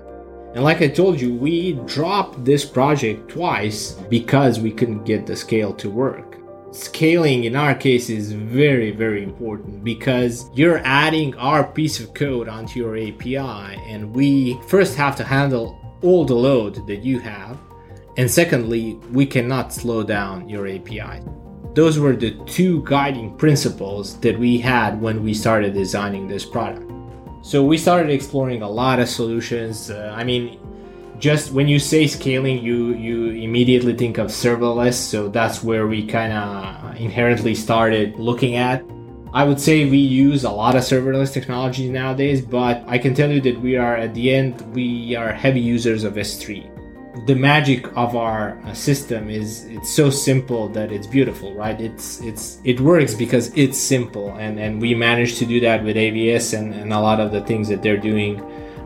And 0.53 0.63
like 0.63 0.83
I 0.83 0.87
told 0.87 1.19
you, 1.19 1.33
we 1.33 1.73
dropped 1.87 2.45
this 2.45 2.63
project 2.63 3.31
twice 3.31 3.93
because 4.11 4.59
we 4.59 4.71
couldn't 4.71 5.05
get 5.05 5.25
the 5.25 5.35
scale 5.35 5.73
to 5.73 5.89
work 5.89 6.34
scaling 6.75 7.45
in 7.45 7.55
our 7.55 7.73
case 7.73 8.09
is 8.09 8.33
very 8.33 8.91
very 8.91 9.23
important 9.23 9.83
because 9.83 10.49
you're 10.53 10.79
adding 10.79 11.33
our 11.35 11.63
piece 11.63 11.99
of 11.99 12.13
code 12.13 12.49
onto 12.49 12.79
your 12.79 12.97
API 12.97 13.79
and 13.87 14.13
we 14.13 14.59
first 14.67 14.95
have 14.95 15.15
to 15.15 15.23
handle 15.23 15.79
all 16.01 16.25
the 16.25 16.33
load 16.33 16.85
that 16.87 16.97
you 16.97 17.19
have 17.19 17.57
and 18.17 18.29
secondly 18.29 18.95
we 19.11 19.25
cannot 19.25 19.73
slow 19.73 20.03
down 20.03 20.49
your 20.49 20.67
API. 20.67 21.21
Those 21.73 21.99
were 21.99 22.15
the 22.15 22.31
two 22.45 22.83
guiding 22.83 23.35
principles 23.37 24.17
that 24.19 24.37
we 24.37 24.57
had 24.57 25.01
when 25.01 25.23
we 25.23 25.33
started 25.33 25.73
designing 25.73 26.27
this 26.27 26.45
product. 26.45 26.89
So 27.41 27.63
we 27.63 27.77
started 27.77 28.09
exploring 28.09 28.61
a 28.61 28.69
lot 28.69 28.99
of 28.99 29.09
solutions. 29.09 29.89
Uh, 29.89 30.13
I 30.15 30.23
mean, 30.23 30.57
just 31.19 31.51
when 31.51 31.67
you 31.67 31.79
say 31.79 32.07
scaling, 32.07 32.63
you 32.63 32.93
you 32.95 33.29
immediately 33.31 33.93
think 33.93 34.17
of 34.17 34.27
serverless. 34.27 34.95
So 34.95 35.29
that's 35.29 35.63
where 35.63 35.87
we 35.87 36.05
kind 36.05 36.33
of 36.33 36.95
inherently 36.97 37.55
started 37.55 38.19
looking 38.19 38.55
at. 38.55 38.83
I 39.33 39.43
would 39.43 39.59
say 39.59 39.89
we 39.89 39.97
use 39.97 40.45
a 40.45 40.49
lot 40.49 40.75
of 40.75 40.83
serverless 40.83 41.33
technology 41.33 41.89
nowadays, 41.89 42.39
but 42.41 42.83
I 42.87 42.97
can 42.97 43.13
tell 43.13 43.29
you 43.29 43.41
that 43.41 43.59
we 43.59 43.75
are 43.75 43.95
at 43.97 44.13
the 44.13 44.33
end 44.33 44.61
we 44.73 45.15
are 45.15 45.31
heavy 45.33 45.59
users 45.59 46.03
of 46.03 46.13
S3. 46.13 46.71
The 47.27 47.35
magic 47.35 47.85
of 47.97 48.15
our 48.15 48.59
uh, 48.65 48.73
system 48.73 49.29
is 49.29 49.65
it's 49.65 49.89
so 49.89 50.09
simple 50.09 50.67
that 50.69 50.91
it's 50.91 51.07
beautiful, 51.07 51.53
right? 51.53 51.79
It's 51.79 52.21
it's 52.21 52.59
it 52.63 52.79
works 52.79 53.13
because 53.13 53.51
it's 53.55 53.77
simple, 53.77 54.35
and 54.35 54.59
and 54.59 54.81
we 54.81 54.93
managed 54.95 55.37
to 55.39 55.45
do 55.45 55.59
that 55.61 55.83
with 55.83 55.95
AWS 55.95 56.57
and 56.57 56.73
and 56.73 56.93
a 56.93 56.99
lot 56.99 57.19
of 57.19 57.31
the 57.31 57.41
things 57.41 57.67
that 57.69 57.81
they're 57.81 58.03
doing 58.11 58.41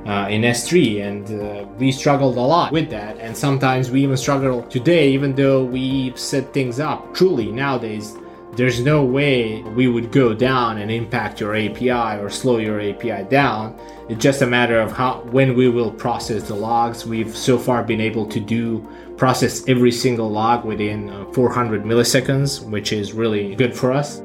uh, 0.05 0.27
in 0.29 0.41
S3, 0.41 1.05
and 1.05 1.41
uh, 1.41 1.65
we 1.77 1.91
struggled 1.91 2.37
a 2.37 2.41
lot 2.41 2.71
with 2.71 2.89
that. 2.89 3.17
And 3.17 3.35
sometimes 3.35 3.91
we 3.91 4.03
even 4.03 4.17
struggle 4.17 4.63
today, 4.63 5.09
even 5.09 5.35
though 5.35 5.63
we 5.63 6.13
set 6.15 6.53
things 6.53 6.79
up. 6.79 7.13
Truly, 7.13 7.51
nowadays, 7.51 8.17
there's 8.55 8.81
no 8.81 9.03
way 9.03 9.61
we 9.61 9.87
would 9.87 10.11
go 10.11 10.33
down 10.33 10.79
and 10.79 10.89
impact 10.89 11.39
your 11.39 11.55
API 11.55 12.19
or 12.19 12.29
slow 12.29 12.57
your 12.57 12.81
API 12.81 13.23
down. 13.29 13.79
It's 14.09 14.21
just 14.21 14.41
a 14.41 14.47
matter 14.47 14.79
of 14.79 14.91
how 14.91 15.21
when 15.31 15.55
we 15.55 15.69
will 15.69 15.91
process 15.91 16.47
the 16.47 16.55
logs. 16.55 17.05
We've 17.05 17.35
so 17.35 17.57
far 17.59 17.83
been 17.83 18.01
able 18.01 18.25
to 18.25 18.39
do 18.39 18.87
process 19.17 19.67
every 19.67 19.91
single 19.91 20.29
log 20.29 20.65
within 20.65 21.09
uh, 21.09 21.25
400 21.33 21.83
milliseconds, 21.83 22.67
which 22.67 22.91
is 22.91 23.13
really 23.13 23.55
good 23.55 23.75
for 23.75 23.91
us. 23.91 24.21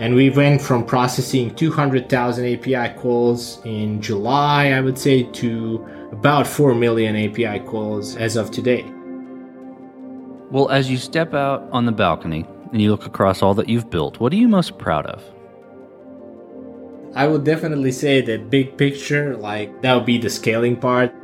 And 0.00 0.14
we 0.14 0.30
went 0.30 0.62
from 0.62 0.86
processing 0.86 1.54
200,000 1.54 2.54
API 2.54 2.98
calls 2.98 3.60
in 3.66 4.00
July, 4.00 4.70
I 4.70 4.80
would 4.80 4.96
say, 4.96 5.24
to 5.24 5.86
about 6.10 6.46
4 6.46 6.74
million 6.74 7.14
API 7.14 7.60
calls 7.66 8.16
as 8.16 8.36
of 8.36 8.50
today. 8.50 8.82
Well, 10.50 10.70
as 10.70 10.90
you 10.90 10.96
step 10.96 11.34
out 11.34 11.68
on 11.70 11.84
the 11.84 11.92
balcony 11.92 12.46
and 12.72 12.80
you 12.80 12.90
look 12.90 13.04
across 13.04 13.42
all 13.42 13.52
that 13.52 13.68
you've 13.68 13.90
built, 13.90 14.20
what 14.20 14.32
are 14.32 14.36
you 14.36 14.48
most 14.48 14.78
proud 14.78 15.04
of? 15.04 15.22
I 17.14 17.28
would 17.28 17.44
definitely 17.44 17.92
say 17.92 18.22
that 18.22 18.48
big 18.48 18.78
picture, 18.78 19.36
like 19.36 19.82
that 19.82 19.94
would 19.94 20.06
be 20.06 20.16
the 20.16 20.30
scaling 20.30 20.76
part. 20.80 21.14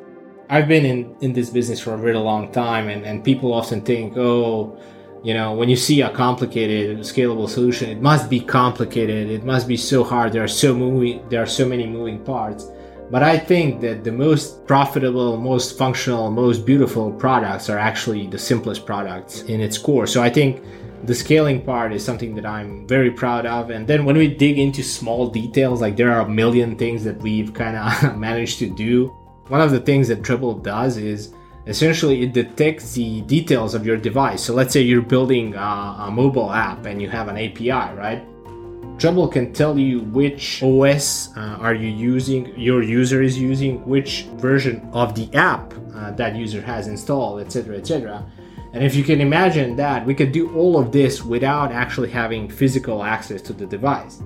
I've 0.51 0.69
been 0.69 0.85
in, 0.85 1.17
in 1.23 1.33
this 1.33 1.49
business 1.49 1.81
for 1.81 1.95
a 1.95 1.97
really 1.97 2.23
long 2.23 2.53
time 2.53 2.91
and, 2.91 3.07
and 3.07 3.25
people 3.25 3.55
often 3.55 3.81
think, 3.81 4.19
oh, 4.19 4.79
you 5.23 5.35
know, 5.35 5.55
when 5.55 5.69
you 5.69 5.77
see 5.77 6.03
a 6.03 6.11
complicated 6.11 6.99
scalable 7.01 7.49
solution, 7.49 7.91
it 7.91 8.01
must 8.01 8.31
be 8.31 8.41
complicated. 8.41 9.31
It 9.31 9.45
must 9.45 9.67
be 9.67 9.77
so 9.77 10.05
hard. 10.05 10.33
There 10.33 10.45
are 10.45 10.49
so 10.49 10.75
moving, 10.75 11.29
there 11.29 11.43
are 11.43 11.47
so 11.47 11.67
many 11.67 11.87
moving 11.87 12.23
parts. 12.25 12.71
But 13.11 13.23
I 13.23 13.39
think 13.39 13.81
that 13.83 14.03
the 14.03 14.11
most 14.11 14.67
profitable, 14.67 15.37
most 15.37 15.79
functional, 15.79 16.31
most 16.31 16.67
beautiful 16.67 17.13
products 17.13 17.71
are 17.71 17.79
actually 17.79 18.27
the 18.27 18.39
simplest 18.39 18.85
products 18.85 19.43
in 19.43 19.61
its 19.61 19.79
core. 19.79 20.07
So 20.09 20.23
I 20.23 20.31
think 20.31 20.61
the 21.05 21.15
scaling 21.15 21.63
part 21.63 21.93
is 21.93 22.05
something 22.05 22.35
that 22.35 22.45
I'm 22.45 22.87
very 22.89 23.13
proud 23.13 23.47
of. 23.47 23.71
And 23.71 23.87
then 23.87 24.05
when 24.05 24.17
we 24.17 24.27
dig 24.27 24.59
into 24.59 24.83
small 24.83 25.29
details, 25.29 25.81
like 25.81 25.97
there 25.97 26.11
are 26.11 26.27
a 26.27 26.29
million 26.29 26.77
things 26.77 27.05
that 27.05 27.17
we've 27.19 27.55
kind 27.55 27.77
of 27.77 28.19
managed 28.19 28.59
to 28.59 28.71
do. 28.75 29.09
One 29.49 29.61
of 29.61 29.71
the 29.71 29.81
things 29.81 30.09
that 30.09 30.23
Treblle 30.23 30.63
does 30.63 30.97
is 30.97 31.33
essentially 31.67 32.23
it 32.23 32.33
detects 32.33 32.95
the 32.95 33.21
details 33.23 33.75
of 33.75 33.85
your 33.85 33.97
device. 33.97 34.43
So 34.43 34.55
let's 34.55 34.73
say 34.73 34.83
you're 34.83 35.03
building 35.03 35.55
a, 35.55 35.97
a 36.07 36.11
mobile 36.11 36.53
app 36.53 36.87
and 36.87 37.01
you 37.03 37.09
have 37.09 37.29
an 37.29 37.37
API, 37.37 37.95
right? 37.97 38.25
Treblle 38.99 39.31
can 39.31 39.53
tell 39.53 39.79
you 39.79 40.01
which 40.01 40.63
OS 40.63 41.37
uh, 41.37 41.41
are 41.61 41.75
you 41.75 41.89
using, 41.89 42.59
your 42.59 42.83
user 42.83 43.23
is 43.23 43.39
using, 43.39 43.85
which 43.85 44.23
version 44.37 44.89
of 44.93 45.15
the 45.15 45.29
app 45.35 45.75
uh, 45.95 46.13
that 46.13 46.35
user 46.35 46.63
has 46.63 46.89
installed, 46.89 47.43
etc., 47.43 47.77
etc. 47.77 48.25
And 48.73 48.83
if 48.83 48.95
you 48.95 49.05
can 49.05 49.21
imagine 49.21 49.77
that, 49.77 50.07
we 50.07 50.15
could 50.15 50.33
do 50.33 50.55
all 50.55 50.79
of 50.79 50.93
this 50.93 51.23
without 51.23 51.73
actually 51.73 52.11
having 52.11 52.49
physical 52.49 53.03
access 53.03 53.43
to 53.43 53.53
the 53.53 53.67
device. 53.67 54.23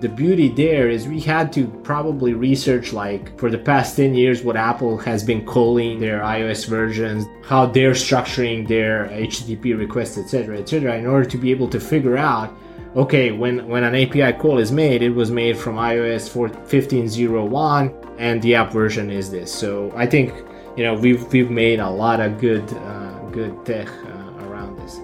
The 0.00 0.08
beauty 0.08 0.48
there 0.48 0.90
is 0.90 1.06
we 1.06 1.20
had 1.20 1.52
to 1.54 1.66
probably 1.82 2.34
research 2.34 2.92
like 2.92 3.38
for 3.38 3.50
the 3.50 3.58
past 3.58 3.96
10 3.96 4.14
years 4.14 4.42
what 4.42 4.56
Apple 4.56 4.98
has 4.98 5.24
been 5.24 5.46
calling 5.46 6.00
their 6.00 6.20
iOS 6.20 6.68
versions, 6.68 7.24
how 7.44 7.66
they're 7.66 7.92
structuring 7.92 8.68
their 8.68 9.06
HTTP 9.08 9.78
requests, 9.78 10.18
etc., 10.18 10.58
etc., 10.58 10.96
in 10.96 11.06
order 11.06 11.28
to 11.28 11.38
be 11.38 11.50
able 11.50 11.68
to 11.68 11.80
figure 11.80 12.16
out 12.16 12.54
okay, 12.96 13.32
when, 13.32 13.66
when 13.66 13.82
an 13.84 13.94
API 13.94 14.32
call 14.38 14.58
is 14.58 14.70
made, 14.70 15.02
it 15.02 15.10
was 15.10 15.30
made 15.30 15.56
from 15.56 15.76
iOS 15.76 16.30
15.01 16.30 18.14
and 18.18 18.40
the 18.42 18.54
app 18.54 18.72
version 18.72 19.10
is 19.10 19.30
this. 19.30 19.52
So 19.52 19.92
I 19.96 20.06
think, 20.06 20.32
you 20.76 20.84
know, 20.84 20.94
we've, 20.94 21.26
we've 21.32 21.50
made 21.50 21.80
a 21.80 21.90
lot 21.90 22.20
of 22.20 22.38
good, 22.40 22.72
uh, 22.72 23.18
good 23.30 23.64
tech 23.66 23.88
uh, 23.88 24.46
around 24.46 24.76
this. 24.78 25.00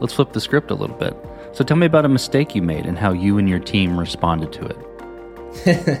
Let's 0.00 0.14
flip 0.14 0.32
the 0.32 0.40
script 0.40 0.70
a 0.70 0.74
little 0.74 0.96
bit. 0.96 1.14
So 1.52 1.64
tell 1.64 1.76
me 1.76 1.86
about 1.86 2.04
a 2.04 2.08
mistake 2.08 2.54
you 2.54 2.62
made 2.62 2.86
and 2.86 2.96
how 2.96 3.12
you 3.12 3.38
and 3.38 3.48
your 3.48 3.58
team 3.58 3.98
responded 3.98 4.52
to 4.52 4.66
it. 4.66 6.00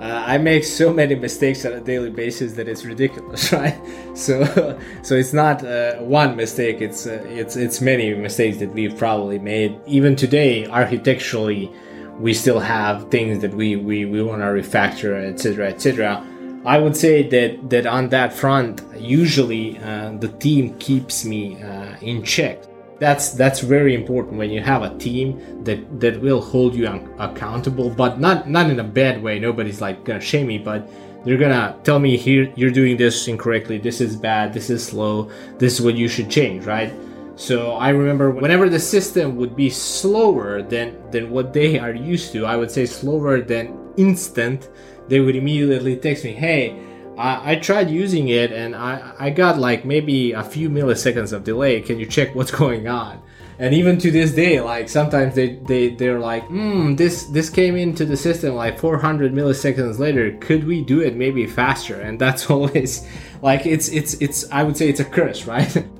uh, 0.00 0.24
I 0.26 0.38
make 0.38 0.64
so 0.64 0.92
many 0.92 1.14
mistakes 1.14 1.66
on 1.66 1.72
a 1.72 1.80
daily 1.80 2.08
basis 2.08 2.54
that 2.54 2.68
it's 2.68 2.84
ridiculous, 2.84 3.52
right? 3.52 3.78
So, 4.14 4.78
so 5.02 5.14
it's 5.14 5.34
not 5.34 5.62
uh, 5.64 5.96
one 5.96 6.36
mistake; 6.36 6.80
it's 6.80 7.06
uh, 7.06 7.22
it's 7.28 7.54
it's 7.54 7.82
many 7.82 8.14
mistakes 8.14 8.58
that 8.58 8.72
we've 8.72 8.96
probably 8.96 9.38
made. 9.38 9.78
Even 9.86 10.16
today, 10.16 10.66
architecturally, 10.66 11.70
we 12.18 12.32
still 12.32 12.60
have 12.60 13.10
things 13.10 13.42
that 13.42 13.52
we 13.52 13.76
we, 13.76 14.06
we 14.06 14.22
want 14.22 14.40
to 14.40 14.46
refactor, 14.46 15.22
etc., 15.22 15.68
etc. 15.68 16.26
I 16.64 16.78
would 16.78 16.96
say 16.96 17.28
that 17.28 17.68
that 17.68 17.86
on 17.86 18.08
that 18.08 18.32
front, 18.32 18.80
usually 18.96 19.78
uh, 19.78 20.12
the 20.12 20.28
team 20.28 20.78
keeps 20.78 21.26
me 21.26 21.62
uh, 21.62 21.96
in 22.00 22.22
check 22.22 22.64
that's 23.02 23.30
that's 23.32 23.58
very 23.58 23.96
important 23.96 24.38
when 24.38 24.50
you 24.50 24.60
have 24.62 24.82
a 24.84 24.96
team 24.96 25.64
that 25.64 26.00
that 26.00 26.20
will 26.20 26.40
hold 26.40 26.72
you 26.72 26.86
un- 26.86 27.12
accountable 27.18 27.90
but 27.90 28.20
not 28.20 28.48
not 28.48 28.70
in 28.70 28.78
a 28.78 28.84
bad 28.84 29.20
way. 29.20 29.40
Nobody's 29.40 29.80
like 29.80 30.04
gonna 30.04 30.20
shame 30.20 30.46
me 30.46 30.58
but 30.58 30.88
they're 31.24 31.36
gonna 31.36 31.76
tell 31.82 31.98
me 31.98 32.16
here 32.16 32.52
you're 32.54 32.70
doing 32.70 32.96
this 32.96 33.26
incorrectly. 33.26 33.78
This 33.78 34.00
is 34.00 34.14
bad. 34.14 34.52
This 34.52 34.70
is 34.70 34.86
slow. 34.86 35.30
This 35.58 35.74
is 35.74 35.82
what 35.84 35.96
you 35.96 36.06
should 36.06 36.30
change 36.30 36.64
right? 36.64 36.92
So 37.34 37.72
i 37.72 37.88
remember 37.88 38.30
whenever 38.30 38.68
the 38.68 38.78
system 38.78 39.36
would 39.36 39.56
be 39.56 39.70
slower 39.70 40.62
than 40.62 41.10
than 41.10 41.30
what 41.30 41.52
they 41.52 41.78
are 41.78 41.94
used 41.94 42.30
to 42.32 42.44
i 42.44 42.56
would 42.56 42.70
say 42.70 42.84
slower 42.84 43.40
than 43.40 43.64
instant 43.96 44.68
they 45.08 45.18
would 45.18 45.34
immediately 45.34 45.96
text 45.96 46.24
me 46.24 46.32
hey 46.32 46.78
I, 47.22 47.52
I 47.52 47.54
tried 47.56 47.88
using 47.88 48.28
it 48.28 48.50
and 48.52 48.74
I, 48.74 49.12
I 49.18 49.30
got 49.30 49.56
like 49.58 49.84
maybe 49.84 50.32
a 50.32 50.42
few 50.42 50.68
milliseconds 50.68 51.32
of 51.32 51.44
delay. 51.44 51.80
Can 51.80 52.00
you 52.00 52.06
check 52.06 52.34
what's 52.34 52.50
going 52.62 52.88
on? 52.88 53.22
And 53.58 53.74
even 53.74 53.96
to 53.98 54.10
this 54.10 54.32
day, 54.32 54.60
like 54.60 54.88
sometimes 54.88 55.36
they, 55.36 55.54
they, 55.68 55.90
they're 55.90 56.18
like, 56.18 56.44
hmm, 56.48 56.96
this, 56.96 57.24
this 57.26 57.48
came 57.48 57.76
into 57.76 58.04
the 58.04 58.16
system 58.16 58.56
like 58.56 58.76
400 58.78 59.32
milliseconds 59.32 60.00
later. 60.00 60.36
Could 60.40 60.64
we 60.64 60.82
do 60.82 61.00
it 61.00 61.14
maybe 61.14 61.46
faster? 61.46 62.00
And 62.00 62.20
that's 62.20 62.50
always 62.50 63.06
like, 63.40 63.66
it's, 63.66 63.88
it's, 63.88 64.14
it's, 64.14 64.50
I 64.50 64.64
would 64.64 64.76
say 64.76 64.88
it's 64.88 65.00
a 65.00 65.04
curse, 65.04 65.46
right? 65.46 65.86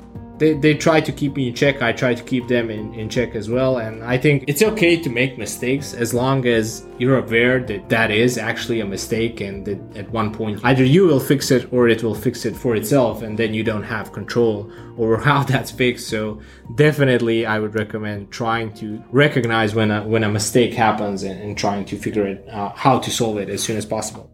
they, 0.42 0.54
they 0.54 0.74
try 0.74 1.00
to 1.00 1.12
keep 1.12 1.36
me 1.36 1.46
in 1.46 1.54
check. 1.54 1.82
I 1.82 1.92
try 1.92 2.14
to 2.14 2.22
keep 2.24 2.48
them 2.48 2.68
in, 2.68 2.92
in 2.94 3.08
check 3.08 3.36
as 3.36 3.48
well. 3.48 3.78
And 3.78 4.02
I 4.02 4.18
think 4.18 4.44
it's 4.48 4.62
okay 4.62 5.00
to 5.00 5.08
make 5.08 5.38
mistakes 5.38 5.94
as 5.94 6.12
long 6.12 6.46
as 6.46 6.84
you're 6.98 7.18
aware 7.18 7.60
that 7.60 7.88
that 7.90 8.10
is 8.10 8.38
actually 8.38 8.80
a 8.80 8.84
mistake 8.84 9.40
and 9.40 9.64
that 9.66 9.96
at 9.96 10.10
one 10.10 10.32
point 10.34 10.60
either 10.64 10.84
you 10.84 11.06
will 11.06 11.20
fix 11.20 11.52
it 11.52 11.72
or 11.72 11.88
it 11.88 12.02
will 12.02 12.16
fix 12.16 12.44
it 12.44 12.56
for 12.56 12.74
itself 12.74 13.22
and 13.22 13.38
then 13.38 13.54
you 13.54 13.62
don't 13.62 13.84
have 13.84 14.12
control 14.12 14.68
over 14.98 15.16
how 15.28 15.44
that's 15.44 15.70
fixed. 15.70 16.08
So 16.08 16.40
definitely 16.74 17.46
I 17.46 17.60
would 17.60 17.76
recommend 17.76 18.32
trying 18.32 18.74
to 18.74 19.00
recognize 19.12 19.76
when 19.76 19.92
a, 19.92 20.02
when 20.02 20.24
a 20.24 20.28
mistake 20.28 20.74
happens 20.74 21.22
and, 21.22 21.40
and 21.40 21.56
trying 21.56 21.84
to 21.84 21.96
figure 21.96 22.26
it 22.26 22.44
out 22.50 22.76
how 22.76 22.98
to 22.98 23.10
solve 23.12 23.38
it 23.38 23.48
as 23.48 23.62
soon 23.62 23.76
as 23.76 23.86
possible. 23.86 24.28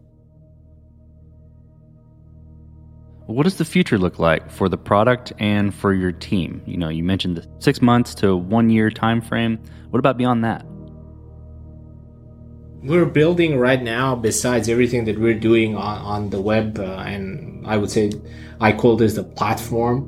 What 3.29 3.43
does 3.43 3.57
the 3.57 3.65
future 3.65 3.99
look 3.99 4.17
like 4.17 4.49
for 4.49 4.69
the 4.69 4.77
product 4.77 5.33
and 5.37 5.71
for 5.71 5.93
your 5.93 6.11
team? 6.11 6.63
You 6.65 6.77
know, 6.77 6.89
you 6.89 7.03
mentioned 7.03 7.37
the 7.37 7.47
six 7.59 7.79
months 7.79 8.15
to 8.15 8.35
one 8.35 8.71
year 8.71 8.89
time 8.89 9.21
frame. 9.21 9.59
What 9.91 9.99
about 9.99 10.17
beyond 10.17 10.43
that? 10.45 10.65
We're 12.81 13.05
building 13.05 13.59
right 13.59 13.83
now, 13.83 14.15
besides 14.15 14.67
everything 14.67 15.05
that 15.05 15.19
we're 15.19 15.39
doing 15.39 15.75
on, 15.75 15.99
on 15.99 16.29
the 16.31 16.41
web, 16.41 16.79
uh, 16.79 17.03
and 17.05 17.67
I 17.67 17.77
would 17.77 17.91
say 17.91 18.11
I 18.59 18.71
call 18.71 18.95
this 18.95 19.13
the 19.13 19.23
platform. 19.23 20.07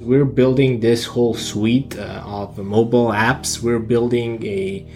We're 0.00 0.24
building 0.24 0.80
this 0.80 1.04
whole 1.04 1.34
suite 1.34 1.98
uh, 1.98 2.22
of 2.24 2.56
mobile 2.56 3.08
apps. 3.08 3.62
We're 3.62 3.78
building 3.78 4.42
a 4.42 4.88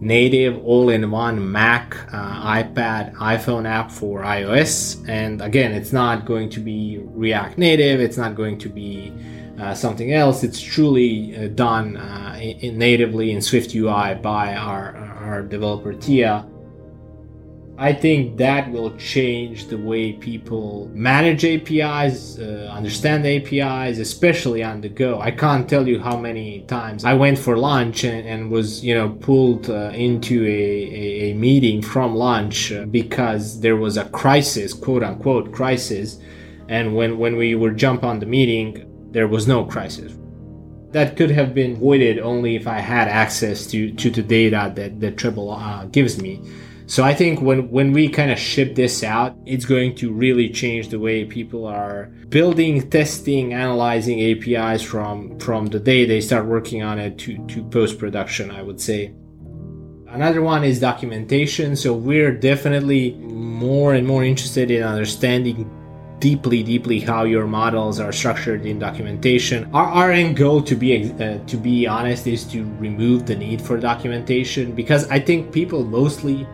native 0.00 0.62
all-in-one 0.64 1.50
Mac, 1.50 1.96
uh, 2.12 2.62
iPad, 2.62 3.14
iPhone 3.14 3.66
app 3.66 3.90
for 3.90 4.22
iOS. 4.22 5.08
And 5.08 5.40
again, 5.40 5.72
it's 5.72 5.92
not 5.92 6.24
going 6.24 6.50
to 6.50 6.60
be 6.60 7.00
React 7.02 7.58
Native. 7.58 8.00
It's 8.00 8.16
not 8.16 8.34
going 8.34 8.58
to 8.58 8.68
be 8.68 9.12
uh, 9.58 9.74
something 9.74 10.12
else. 10.12 10.44
It's 10.44 10.60
truly 10.60 11.36
uh, 11.36 11.48
done 11.48 11.96
uh, 11.96 12.38
in, 12.40 12.78
natively 12.78 13.32
in 13.32 13.40
Swift 13.40 13.74
UI 13.74 14.14
by 14.14 14.54
our, 14.54 14.96
our 14.96 15.42
developer 15.42 15.92
Tia. 15.92 16.46
I 17.78 17.92
think 17.92 18.38
that 18.38 18.70
will 18.70 18.96
change 18.96 19.66
the 19.66 19.76
way 19.76 20.14
people 20.14 20.90
manage 20.94 21.44
APIs, 21.44 22.38
uh, 22.38 22.70
understand 22.72 23.26
APIs, 23.26 23.98
especially 23.98 24.62
on 24.62 24.80
the 24.80 24.88
go. 24.88 25.20
I 25.20 25.30
can't 25.30 25.68
tell 25.68 25.86
you 25.86 26.00
how 26.00 26.16
many 26.16 26.62
times 26.62 27.04
I 27.04 27.12
went 27.12 27.38
for 27.38 27.58
lunch 27.58 28.02
and, 28.04 28.26
and 28.26 28.50
was, 28.50 28.82
you 28.82 28.94
know, 28.94 29.10
pulled 29.10 29.68
uh, 29.68 29.90
into 29.94 30.42
a, 30.46 30.48
a, 30.48 31.30
a, 31.30 31.34
meeting 31.34 31.82
from 31.82 32.14
lunch 32.14 32.72
uh, 32.72 32.86
because 32.86 33.60
there 33.60 33.76
was 33.76 33.98
a 33.98 34.06
crisis, 34.06 34.72
quote 34.72 35.02
unquote 35.02 35.52
crisis. 35.52 36.18
And 36.70 36.96
when, 36.96 37.18
when 37.18 37.36
we 37.36 37.56
were 37.56 37.72
jump 37.72 38.04
on 38.04 38.20
the 38.20 38.26
meeting, 38.26 38.86
there 39.10 39.28
was 39.28 39.46
no 39.46 39.66
crisis. 39.66 40.14
That 40.92 41.14
could 41.14 41.30
have 41.30 41.54
been 41.54 41.72
avoided 41.72 42.20
only 42.20 42.56
if 42.56 42.66
I 42.66 42.78
had 42.78 43.08
access 43.08 43.66
to, 43.66 43.92
to 43.92 44.08
the 44.08 44.22
data 44.22 44.72
that, 44.76 44.98
that 45.00 45.16
Treblle 45.16 45.60
uh, 45.60 45.84
gives 45.86 46.20
me. 46.22 46.40
So 46.86 47.02
I 47.02 47.14
think 47.14 47.40
when 47.40 47.70
when 47.70 47.92
we 47.92 48.08
kind 48.08 48.30
of 48.30 48.38
ship 48.38 48.74
this 48.74 49.02
out, 49.02 49.36
it's 49.44 49.64
going 49.64 49.96
to 49.96 50.12
really 50.12 50.48
change 50.48 50.88
the 50.88 51.00
way 51.00 51.24
people 51.24 51.66
are 51.66 52.06
building, 52.28 52.88
testing, 52.90 53.52
analyzing 53.52 54.20
APIs 54.20 54.82
from 54.82 55.38
from 55.40 55.66
the 55.66 55.80
day 55.80 56.04
they 56.04 56.20
start 56.20 56.46
working 56.46 56.82
on 56.82 56.98
it 56.98 57.18
to 57.18 57.44
to 57.48 57.64
post 57.64 57.98
production. 57.98 58.50
I 58.50 58.62
would 58.62 58.80
say. 58.80 59.12
Another 60.08 60.40
one 60.40 60.64
is 60.64 60.80
documentation. 60.80 61.76
So 61.76 61.92
we're 61.92 62.32
definitely 62.32 63.14
more 63.14 63.92
and 63.92 64.06
more 64.06 64.24
interested 64.24 64.70
in 64.70 64.82
understanding 64.82 65.68
deeply, 66.20 66.62
deeply 66.62 67.00
how 67.00 67.24
your 67.24 67.46
models 67.46 68.00
are 68.00 68.12
structured 68.12 68.64
in 68.64 68.78
documentation. 68.78 69.68
Our, 69.74 69.86
our 69.86 70.10
end 70.10 70.36
goal, 70.36 70.62
to 70.62 70.74
be 70.74 71.12
uh, 71.12 71.38
to 71.38 71.56
be 71.56 71.86
honest, 71.86 72.26
is 72.26 72.44
to 72.52 72.64
remove 72.78 73.26
the 73.26 73.34
need 73.34 73.60
for 73.60 73.78
documentation 73.78 74.72
because 74.72 75.08
I 75.08 75.20
think 75.20 75.52
people 75.52 75.84
mostly, 75.84 76.46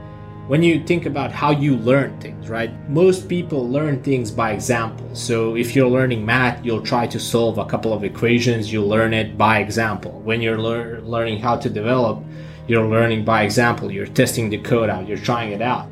when 0.49 0.63
you 0.63 0.85
think 0.85 1.07
about 1.07 1.33
how 1.33 1.51
you 1.51 1.77
learn 1.77 2.19
things, 2.21 2.49
right? 2.49 2.73
Most 2.89 3.29
people 3.29 3.69
learn 3.69 4.03
things 4.03 4.31
by 4.31 4.53
example. 4.53 5.09
So 5.15 5.57
if 5.57 5.75
you're 5.75 5.89
learning 5.89 6.27
math, 6.27 6.65
you'll 6.65 6.83
try 6.83 7.07
to 7.07 7.21
solve 7.21 7.59
a 7.59 7.65
couple 7.65 7.93
of 7.93 8.05
equations. 8.05 8.73
You 8.73 8.85
learn 8.85 9.15
it 9.15 9.39
by 9.39 9.61
example. 9.61 10.21
When 10.21 10.41
you're 10.41 10.59
lear- 10.59 11.01
learning 11.03 11.39
how 11.39 11.57
to 11.57 11.71
develop, 11.71 12.23
you're 12.67 12.87
learning 12.87 13.25
by 13.25 13.43
example. 13.43 13.91
You're 13.91 14.07
testing 14.07 14.51
the 14.51 14.59
code 14.59 14.91
out. 14.91 15.07
You're 15.07 15.19
trying 15.19 15.53
it 15.53 15.63
out 15.63 15.89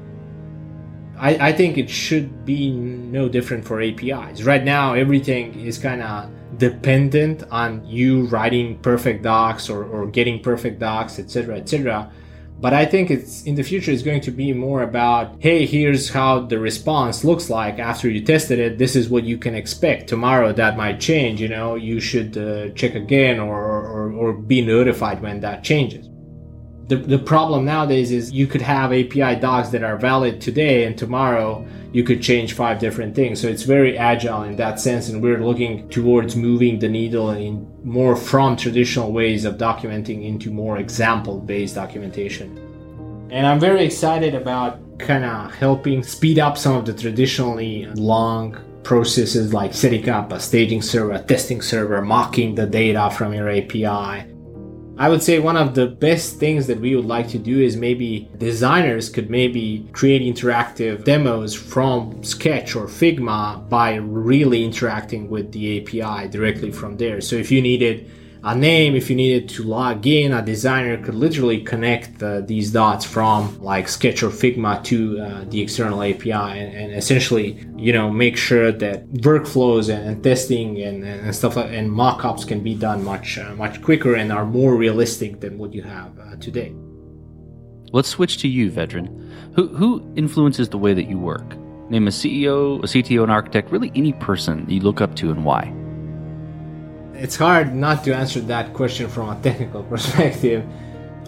I, 1.20 1.48
I 1.48 1.52
think 1.52 1.76
it 1.76 1.90
should 1.90 2.46
be 2.46 2.70
no 2.70 3.28
different 3.28 3.64
for 3.66 3.82
APIs. 3.82 4.42
Right 4.42 4.64
now, 4.64 4.94
everything 4.94 5.60
is 5.60 5.76
kind 5.76 6.02
of 6.02 6.30
dependent 6.56 7.44
on 7.50 7.84
you 7.86 8.24
writing 8.26 8.78
perfect 8.78 9.22
docs 9.22 9.68
or, 9.68 9.84
or 9.84 10.06
getting 10.06 10.40
perfect 10.40 10.78
docs, 10.78 11.18
etc., 11.18 11.58
etc. 11.58 12.10
But 12.60 12.74
I 12.74 12.84
think 12.84 13.10
it's 13.10 13.42
in 13.44 13.54
the 13.54 13.62
future 13.62 13.90
it's 13.90 14.02
going 14.02 14.20
to 14.22 14.30
be 14.30 14.52
more 14.52 14.82
about, 14.82 15.36
hey, 15.38 15.64
here's 15.64 16.10
how 16.10 16.40
the 16.40 16.58
response 16.58 17.24
looks 17.24 17.48
like 17.48 17.78
after 17.78 18.10
you 18.10 18.22
tested 18.22 18.58
it. 18.58 18.76
This 18.76 18.94
is 18.96 19.08
what 19.08 19.24
you 19.24 19.38
can 19.38 19.54
expect. 19.54 20.08
Tomorrow 20.08 20.52
that 20.52 20.76
might 20.76 21.00
change. 21.00 21.40
You 21.40 21.48
know, 21.48 21.74
you 21.76 22.00
should 22.00 22.36
uh, 22.36 22.68
check 22.74 22.94
again 22.94 23.40
or, 23.40 23.56
or 23.56 24.12
or 24.12 24.32
be 24.34 24.60
notified 24.60 25.22
when 25.22 25.40
that 25.40 25.64
changes 25.64 26.09
the, 26.90 26.96
the 26.96 27.18
problem 27.20 27.64
nowadays 27.64 28.10
is 28.10 28.32
you 28.32 28.48
could 28.48 28.60
have 28.60 28.92
API 28.92 29.36
docs 29.36 29.68
that 29.68 29.84
are 29.84 29.96
valid 29.96 30.40
today 30.40 30.86
and 30.86 30.98
tomorrow 30.98 31.64
you 31.92 32.02
could 32.02 32.20
change 32.20 32.54
five 32.54 32.80
different 32.80 33.14
things. 33.14 33.40
So 33.40 33.46
it's 33.46 33.62
very 33.62 33.96
agile 33.96 34.42
in 34.42 34.56
that 34.56 34.80
sense. 34.80 35.08
And 35.08 35.22
we're 35.22 35.38
looking 35.38 35.88
towards 35.88 36.34
moving 36.34 36.80
the 36.80 36.88
needle 36.88 37.30
in 37.30 37.64
more 37.84 38.16
from 38.16 38.56
traditional 38.56 39.12
ways 39.12 39.44
of 39.44 39.56
documenting 39.56 40.24
into 40.24 40.50
more 40.50 40.78
example 40.78 41.38
based 41.38 41.76
documentation. 41.76 42.58
And 43.30 43.46
I'm 43.46 43.60
very 43.60 43.84
excited 43.84 44.34
about 44.34 44.98
kind 44.98 45.24
of 45.24 45.54
helping 45.54 46.02
speed 46.02 46.40
up 46.40 46.58
some 46.58 46.74
of 46.74 46.86
the 46.86 46.92
traditionally 46.92 47.86
long 47.94 48.58
processes 48.82 49.54
like 49.54 49.74
setting 49.74 50.08
up 50.08 50.32
a 50.32 50.40
staging 50.40 50.82
server, 50.82 51.12
a 51.12 51.22
testing 51.22 51.62
server, 51.62 52.02
mocking 52.02 52.56
the 52.56 52.66
data 52.66 53.12
from 53.16 53.32
your 53.32 53.48
API, 53.48 54.26
I 55.00 55.08
would 55.08 55.22
say 55.22 55.38
one 55.38 55.56
of 55.56 55.74
the 55.74 55.86
best 55.86 56.36
things 56.36 56.66
that 56.66 56.78
we 56.78 56.94
would 56.94 57.06
like 57.06 57.26
to 57.28 57.38
do 57.38 57.58
is 57.58 57.74
maybe 57.74 58.28
designers 58.36 59.08
could 59.08 59.30
maybe 59.30 59.88
create 59.92 60.20
interactive 60.20 61.04
demos 61.04 61.54
from 61.54 62.22
Sketch 62.22 62.76
or 62.76 62.84
Figma 62.84 63.66
by 63.70 63.94
really 63.94 64.62
interacting 64.62 65.30
with 65.30 65.52
the 65.52 65.80
API 65.80 66.28
directly 66.28 66.70
from 66.70 66.98
there. 66.98 67.22
So 67.22 67.36
if 67.36 67.50
you 67.50 67.62
needed 67.62 68.10
a 68.42 68.54
name, 68.54 68.96
if 68.96 69.10
you 69.10 69.16
needed 69.16 69.48
to 69.50 69.62
log 69.62 70.06
in, 70.06 70.32
a 70.32 70.42
designer 70.42 70.96
could 70.96 71.14
literally 71.14 71.60
connect 71.60 72.22
uh, 72.22 72.40
these 72.40 72.72
dots 72.72 73.04
from 73.04 73.60
like 73.60 73.86
Sketch 73.86 74.22
or 74.22 74.30
Figma 74.30 74.82
to 74.84 75.20
uh, 75.20 75.44
the 75.48 75.60
external 75.60 76.02
API 76.02 76.32
and, 76.32 76.74
and, 76.74 76.94
essentially, 76.94 77.66
you 77.76 77.92
know, 77.92 78.10
make 78.10 78.38
sure 78.38 78.72
that 78.72 79.06
workflows 79.12 79.94
and, 79.94 80.08
and 80.08 80.24
testing 80.24 80.80
and, 80.80 81.04
and, 81.04 81.34
stuff 81.34 81.56
like, 81.56 81.70
and 81.70 81.90
mockups 81.90 82.46
can 82.46 82.62
be 82.62 82.74
done 82.74 83.04
much, 83.04 83.36
uh, 83.36 83.54
much 83.56 83.82
quicker 83.82 84.14
and 84.14 84.32
are 84.32 84.46
more 84.46 84.74
realistic 84.74 85.40
than 85.40 85.58
what 85.58 85.74
you 85.74 85.82
have 85.82 86.18
uh, 86.18 86.36
today. 86.36 86.74
Let's 87.92 88.08
switch 88.08 88.38
to 88.38 88.48
you, 88.48 88.70
Vedran. 88.70 89.30
Who, 89.54 89.68
who 89.68 90.12
influences 90.16 90.70
the 90.70 90.78
way 90.78 90.94
that 90.94 91.08
you 91.10 91.18
work? 91.18 91.56
Name 91.90 92.06
a 92.06 92.10
CEO, 92.10 92.78
a 92.78 92.86
CTO, 92.86 93.24
an 93.24 93.30
architect, 93.30 93.70
really 93.70 93.92
any 93.94 94.12
person 94.14 94.64
you 94.70 94.80
look 94.80 95.00
up 95.00 95.14
to 95.16 95.30
and 95.30 95.44
why 95.44 95.74
it's 97.20 97.36
hard 97.36 97.74
not 97.74 98.02
to 98.04 98.16
answer 98.16 98.40
that 98.40 98.72
question 98.72 99.08
from 99.08 99.28
a 99.28 99.40
technical 99.42 99.82
perspective. 99.92 100.64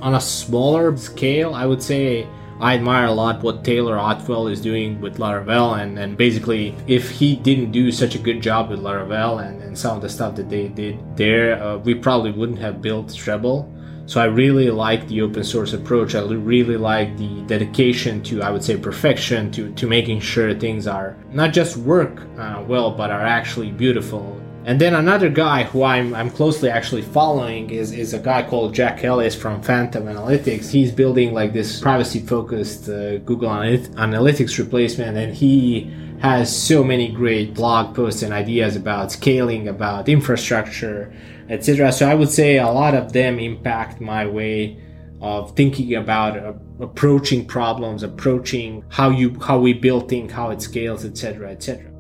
On 0.00 0.14
a 0.14 0.20
smaller 0.20 0.96
scale, 0.96 1.55
I 1.55 1.66
would 1.66 1.83
say 1.83 2.26
I 2.61 2.74
admire 2.74 3.07
a 3.07 3.12
lot 3.12 3.42
what 3.42 3.62
Taylor 3.62 3.98
Otwell 3.98 4.48
is 4.48 4.61
doing 4.61 5.00
with 5.00 5.18
Laravel, 5.18 5.81
and, 5.81 5.98
and 5.98 6.16
basically, 6.16 6.74
if 6.87 7.11
he 7.11 7.37
didn't 7.37 7.72
do 7.72 7.92
such 7.92 8.14
a 8.14 8.18
good 8.18 8.40
job 8.40 8.70
with 8.70 8.81
Laravel 8.81 9.46
and, 9.46 9.62
and 9.62 9.78
some 9.78 9.96
of 9.96 10.02
the 10.02 10.09
stuff 10.09 10.35
that 10.37 10.48
they 10.48 10.68
did 10.68 10.98
there, 11.16 11.62
uh, 11.62 11.76
we 11.76 11.94
probably 11.94 12.33
wouldn't 12.33 12.59
have 12.59 12.81
built 12.81 13.09
Treblle. 13.09 13.68
So 14.07 14.20
I 14.20 14.24
really 14.24 14.70
like 14.70 15.07
the 15.07 15.22
open 15.22 15.44
source 15.44 15.72
approach. 15.74 16.14
I 16.14 16.20
really 16.22 16.76
like 16.76 17.16
the 17.16 17.42
dedication 17.42 18.22
to, 18.24 18.42
I 18.42 18.50
would 18.50 18.64
say, 18.64 18.76
perfection, 18.76 19.50
to, 19.52 19.72
to 19.74 19.87
making 19.87 20.20
sure 20.20 20.52
things 20.55 20.87
are 20.88 21.16
not 21.31 21.52
just 21.52 21.76
work 21.76 22.20
uh, 22.37 22.64
well, 22.66 22.90
but 22.90 23.11
are 23.11 23.24
actually 23.24 23.70
beautiful 23.70 24.41
and 24.64 24.81
then 24.81 24.94
another 24.94 25.29
guy 25.29 25.64
who 25.64 25.83
I'm, 25.83 26.14
I'm 26.14 26.31
closely 26.31 26.70
actually 26.70 27.03
following 27.03 27.70
is, 27.70 27.90
is 27.90 28.14
a 28.14 28.18
guy 28.18 28.44
called 28.44 28.75
Jack 28.75 29.03
Ellis 29.03 29.35
from 29.35 29.61
Fathom 29.61 30.05
Analytics. 30.05 30.70
He's 30.70 30.92
building 30.92 31.35
like 31.35 31.53
this 31.53 31.81
privacy 31.81 32.20
focused 32.20 32.88
uh, 32.88 33.18
Google 33.18 33.48
Analytics 33.48 34.59
replacement, 34.59 35.16
and 35.16 35.35
he 35.35 35.92
has 36.20 36.57
so 36.57 36.85
many 36.85 37.11
great 37.11 37.55
blog 37.55 37.96
posts 37.96 38.22
and 38.22 38.33
ideas 38.33 38.77
about 38.77 39.11
scaling, 39.11 39.66
about 39.66 40.09
infrastructure, 40.09 41.12
etc. 41.48 41.90
So 41.90 42.09
I 42.09 42.14
would 42.14 42.31
say 42.31 42.59
a 42.59 42.70
lot 42.70 42.94
of 42.94 43.12
them 43.12 43.40
impact 43.40 44.01
my 44.01 44.27
way 44.29 44.81
of 45.20 45.57
thinking 45.57 45.96
about 45.96 46.38
uh, 46.38 46.53
approaching 46.79 47.46
problems, 47.46 48.05
approaching 48.05 48.85
how 48.90 49.11
you 49.11 49.37
how 49.40 49.59
we 49.59 49.72
build 49.72 50.09
things, 50.09 50.31
how 50.31 50.51
it 50.51 50.62
scales, 50.62 51.05
etc., 51.05 51.51
etc 51.51 51.91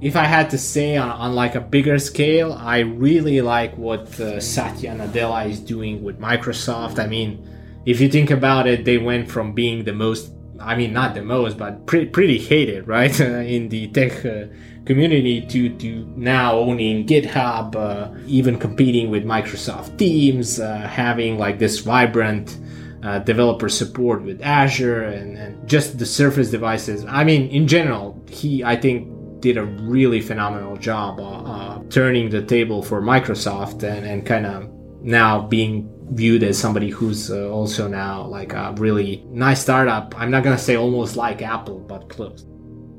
if 0.00 0.16
I 0.16 0.24
had 0.24 0.50
to 0.50 0.58
say 0.58 0.96
on, 0.96 1.10
on 1.10 1.34
like 1.34 1.54
a 1.54 1.60
bigger 1.60 1.98
scale, 1.98 2.52
I 2.52 2.80
really 2.80 3.40
like 3.40 3.76
what 3.76 4.18
uh, 4.18 4.40
Satya 4.40 4.92
Nadella 4.94 5.48
is 5.48 5.60
doing 5.60 6.02
with 6.02 6.18
Microsoft. 6.18 6.98
I 6.98 7.06
mean, 7.06 7.46
if 7.84 8.00
you 8.00 8.08
think 8.08 8.30
about 8.30 8.66
it, 8.66 8.84
they 8.84 8.98
went 8.98 9.30
from 9.30 9.52
being 9.52 9.84
the 9.84 9.92
most, 9.92 10.32
I 10.58 10.74
mean, 10.74 10.92
not 10.92 11.14
the 11.14 11.22
most, 11.22 11.58
but 11.58 11.86
pre- 11.86 12.06
pretty 12.06 12.38
hated, 12.38 12.88
right, 12.88 13.18
in 13.20 13.68
the 13.68 13.88
tech 13.88 14.24
uh, 14.24 14.46
community 14.86 15.42
to, 15.46 15.76
to 15.76 16.12
now 16.16 16.54
owning 16.54 17.06
GitHub, 17.06 17.76
uh, 17.76 18.18
even 18.26 18.58
competing 18.58 19.10
with 19.10 19.24
Microsoft 19.24 19.98
Teams, 19.98 20.60
uh, 20.60 20.78
having 20.78 21.38
like 21.38 21.58
this 21.58 21.80
vibrant 21.80 22.58
uh, 23.02 23.18
developer 23.20 23.68
support 23.68 24.22
with 24.22 24.40
Azure 24.42 25.04
and, 25.04 25.36
and 25.36 25.68
just 25.68 25.98
the 25.98 26.06
Surface 26.06 26.50
devices. 26.50 27.04
I 27.06 27.24
mean, 27.24 27.48
in 27.50 27.66
general, 27.66 28.18
he, 28.28 28.64
I 28.64 28.76
think, 28.76 29.19
did 29.40 29.56
a 29.56 29.64
really 29.64 30.20
phenomenal 30.20 30.76
job 30.76 31.18
uh, 31.18 31.42
uh, 31.42 31.82
turning 31.90 32.30
the 32.30 32.42
table 32.42 32.82
for 32.82 33.00
Microsoft 33.00 33.82
and, 33.82 34.06
and 34.06 34.26
kind 34.26 34.46
of 34.46 34.70
now 35.02 35.46
being 35.46 35.90
viewed 36.12 36.42
as 36.42 36.58
somebody 36.58 36.90
who's 36.90 37.30
uh, 37.30 37.48
also 37.50 37.88
now 37.88 38.24
like 38.24 38.52
a 38.52 38.74
really 38.76 39.24
nice 39.28 39.60
startup. 39.60 40.14
I'm 40.16 40.30
not 40.30 40.44
gonna 40.44 40.58
say 40.58 40.76
almost 40.76 41.16
like 41.16 41.42
Apple, 41.42 41.78
but 41.78 42.08
close. 42.08 42.44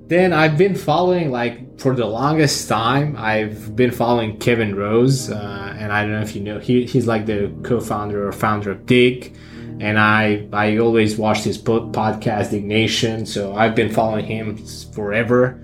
Then 0.07 0.33
I've 0.33 0.57
been 0.57 0.75
following 0.75 1.31
like 1.31 1.79
for 1.79 1.95
the 1.95 2.05
longest 2.05 2.67
time. 2.67 3.15
I've 3.17 3.75
been 3.75 3.91
following 3.91 4.37
Kevin 4.39 4.75
Rose, 4.75 5.29
uh, 5.29 5.75
and 5.77 5.91
I 5.91 6.01
don't 6.01 6.11
know 6.11 6.21
if 6.21 6.35
you 6.35 6.41
know 6.41 6.59
he, 6.59 6.85
he's 6.85 7.07
like 7.07 7.25
the 7.25 7.53
co-founder 7.63 8.27
or 8.27 8.31
founder 8.31 8.71
of 8.71 8.85
Digg, 8.85 9.35
and 9.79 9.99
I 9.99 10.47
I 10.51 10.77
always 10.77 11.17
watched 11.17 11.43
his 11.43 11.57
podcast 11.57 12.51
Diggnation, 12.51 13.25
so 13.25 13.55
I've 13.55 13.75
been 13.75 13.91
following 13.91 14.25
him 14.25 14.57
forever 14.93 15.61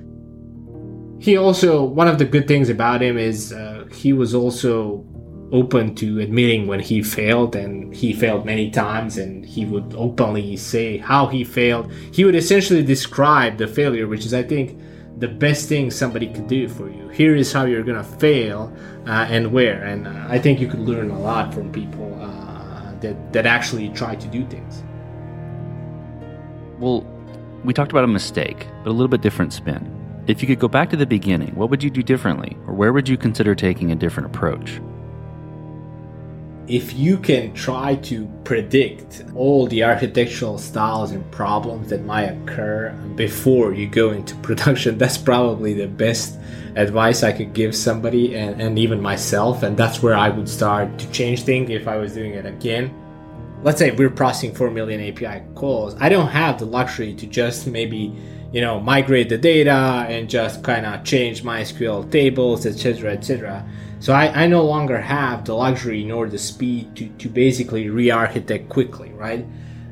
he 1.27 1.35
also 1.35 1.83
one 1.83 2.07
of 2.07 2.19
the 2.19 2.23
good 2.23 2.47
things 2.47 2.69
about 2.69 3.01
him 3.01 3.17
is 3.17 3.51
uh, 3.51 3.85
he 3.91 4.13
was 4.13 4.33
also 4.33 5.03
open 5.51 5.93
to 5.93 6.21
admitting 6.21 6.67
when 6.67 6.79
he 6.79 7.03
failed 7.03 7.53
and 7.53 7.93
he 7.93 8.13
failed 8.13 8.45
many 8.45 8.71
times 8.71 9.17
and 9.17 9.45
he 9.45 9.65
would 9.65 9.93
openly 9.97 10.55
say 10.55 10.95
how 10.95 11.27
he 11.27 11.43
failed. 11.43 11.91
He 12.13 12.23
would 12.23 12.35
essentially 12.35 12.81
describe 12.81 13.57
the 13.57 13.67
failure 13.67 14.07
which 14.07 14.25
is 14.25 14.33
i 14.33 14.41
think 14.41 14.79
the 15.17 15.27
best 15.27 15.67
thing 15.67 15.91
somebody 15.91 16.27
could 16.31 16.47
do 16.47 16.69
for 16.69 16.89
you. 16.89 17.09
Here 17.09 17.35
is 17.35 17.51
how 17.51 17.65
you're 17.65 17.83
gonna 17.83 18.05
fail 18.05 18.71
uh, 19.05 19.27
and 19.29 19.51
where. 19.51 19.83
And 19.83 20.07
uh, 20.07 20.27
i 20.29 20.39
think 20.39 20.61
you 20.61 20.67
could 20.69 20.79
learn 20.91 21.09
a 21.09 21.19
lot 21.19 21.53
from 21.53 21.73
people 21.73 22.09
uh, 22.21 22.93
that, 23.01 23.33
that 23.33 23.45
actually 23.45 23.89
try 23.89 24.15
to 24.15 24.27
do 24.29 24.45
things. 24.47 24.81
Well 26.79 27.05
we 27.65 27.73
talked 27.73 27.91
about 27.91 28.05
a 28.05 28.13
mistake 28.21 28.65
but 28.85 28.91
a 28.91 28.95
little 28.97 29.09
bit 29.09 29.19
different 29.19 29.51
spin 29.51 29.96
if 30.27 30.41
you 30.41 30.47
could 30.47 30.59
go 30.59 30.67
back 30.67 30.89
to 30.89 30.97
the 30.97 31.05
beginning, 31.05 31.55
what 31.55 31.69
would 31.69 31.81
you 31.81 31.89
do 31.89 32.03
differently, 32.03 32.57
or 32.67 32.73
where 32.73 32.91
would 32.91 33.07
you 33.07 33.17
consider 33.17 33.55
taking 33.55 33.91
a 33.91 33.95
different 33.95 34.27
approach? 34.35 34.81
If 36.67 36.93
you 36.93 37.17
can 37.17 37.53
try 37.53 37.95
to 37.95 38.27
predict 38.43 39.23
all 39.33 39.67
the 39.67 39.85
architectural 39.85 40.57
styles 40.57 41.11
and 41.11 41.29
problems 41.31 41.89
that 41.91 42.03
might 42.03 42.25
occur 42.25 42.91
before 43.15 43.73
you 43.73 43.87
go 43.87 44.11
into 44.11 44.35
production, 44.47 44.97
that's 44.97 45.17
probably 45.17 45.73
the 45.73 45.87
best 45.87 46.37
advice 46.75 47.23
I 47.23 47.31
could 47.31 47.53
give 47.53 47.73
somebody 47.73 48.35
and, 48.35 48.61
and 48.61 48.77
even 48.77 49.01
myself. 49.01 49.63
And 49.63 49.77
that's 49.77 50.03
where 50.03 50.13
I 50.13 50.27
would 50.27 50.49
start 50.49 50.99
to 50.99 51.09
change 51.11 51.43
things 51.43 51.69
if 51.69 51.87
I 51.87 51.95
was 51.95 52.13
doing 52.13 52.33
it 52.33 52.45
again 52.45 52.93
let's 53.63 53.79
say 53.79 53.89
we're 53.91 54.09
processing 54.09 54.53
4 54.53 54.69
million 54.71 55.01
API 55.01 55.43
calls, 55.55 55.95
I 55.99 56.09
don't 56.09 56.27
have 56.27 56.59
the 56.59 56.65
luxury 56.65 57.13
to 57.15 57.25
just 57.25 57.67
maybe 57.67 58.15
you 58.51 58.61
know, 58.61 58.79
migrate 58.79 59.29
the 59.29 59.37
data 59.37 60.05
and 60.09 60.29
just 60.29 60.63
kind 60.63 60.85
of 60.85 61.03
change 61.03 61.43
MySQL 61.43 62.09
tables, 62.11 62.65
etc., 62.65 63.13
etc. 63.13 63.67
So 63.99 64.13
I, 64.13 64.43
I 64.43 64.47
no 64.47 64.63
longer 64.63 64.99
have 64.99 65.45
the 65.45 65.53
luxury 65.53 66.03
nor 66.03 66.27
the 66.27 66.37
speed 66.37 66.95
to, 66.97 67.09
to 67.09 67.29
basically 67.29 67.89
re-architect 67.89 68.69
quickly, 68.69 69.11
right? 69.11 69.45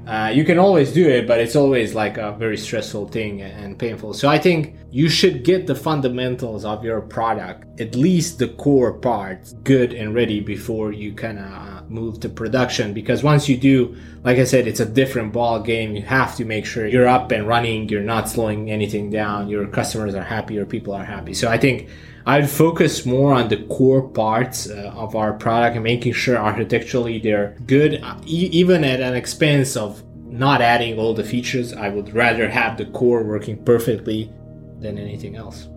Uh, 0.08 0.32
you 0.32 0.46
can 0.46 0.60
always 0.60 0.94
do 0.94 1.10
it, 1.10 1.28
but 1.28 1.40
it's 1.40 1.56
always 1.56 1.96
like 1.96 2.18
a 2.18 2.32
very 2.34 2.58
stressful 2.58 3.08
thing 3.08 3.42
and 3.42 3.78
painful. 3.80 4.14
So 4.14 4.30
I 4.30 4.38
think 4.38 4.76
you 4.92 5.10
should 5.10 5.44
get 5.44 5.66
the 5.66 5.74
fundamentals 5.74 6.64
of 6.64 6.84
your 6.84 7.02
product, 7.02 7.82
at 7.82 7.96
least 7.96 8.38
the 8.38 8.50
core 8.50 8.94
parts, 8.94 9.54
good 9.64 9.94
and 9.94 10.14
ready 10.14 10.40
before 10.42 10.92
you 10.92 11.14
kind 11.14 11.40
of 11.40 11.75
move 11.90 12.20
to 12.22 12.30
production. 12.30 12.94
Because 12.94 13.24
once 13.24 13.48
you 13.48 13.58
do, 13.58 13.96
like 14.24 14.38
I 14.38 14.44
said, 14.44 14.68
it's 14.68 14.80
a 14.80 14.86
different 14.86 15.34
ball 15.34 15.60
game. 15.60 15.96
You 15.96 16.02
have 16.04 16.36
to 16.38 16.46
make 16.46 16.66
sure 16.66 16.88
you're 16.88 17.08
up 17.08 17.32
and 17.32 17.48
running, 17.48 17.90
you're 17.90 18.02
not 18.02 18.30
slowing 18.30 18.72
anything 18.72 19.10
down, 19.10 19.50
your 19.50 19.68
customers 19.68 20.16
are 20.16 20.24
happy, 20.24 20.56
your 20.56 20.66
people 20.66 20.94
are 20.94 21.06
happy. 21.06 21.34
So 21.34 21.50
I 21.50 21.58
think 21.58 21.90
I'd 22.26 22.50
focus 22.50 23.06
more 23.06 23.34
on 23.34 23.50
the 23.50 23.64
core 23.66 24.08
parts 24.10 24.70
uh, 24.70 24.92
of 24.96 25.16
our 25.16 25.34
product 25.34 25.76
and 25.76 25.84
making 25.84 26.14
sure 26.14 26.38
architecturally 26.38 27.20
they're 27.20 27.56
good, 27.68 28.04
e- 28.26 28.50
even 28.52 28.84
at 28.84 29.00
an 29.00 29.16
expense 29.16 29.78
of 29.78 30.04
not 30.26 30.62
adding 30.62 30.98
all 30.98 31.14
the 31.14 31.24
features. 31.24 31.72
I 31.74 31.90
would 31.90 32.14
rather 32.14 32.50
have 32.50 32.78
the 32.78 32.86
core 32.86 33.24
working 33.24 33.64
perfectly 33.64 34.32
than 34.80 34.98
anything 34.98 35.36
else. 35.36 35.68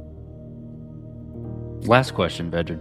Last 1.86 2.14
question, 2.14 2.50
Vedran. 2.50 2.80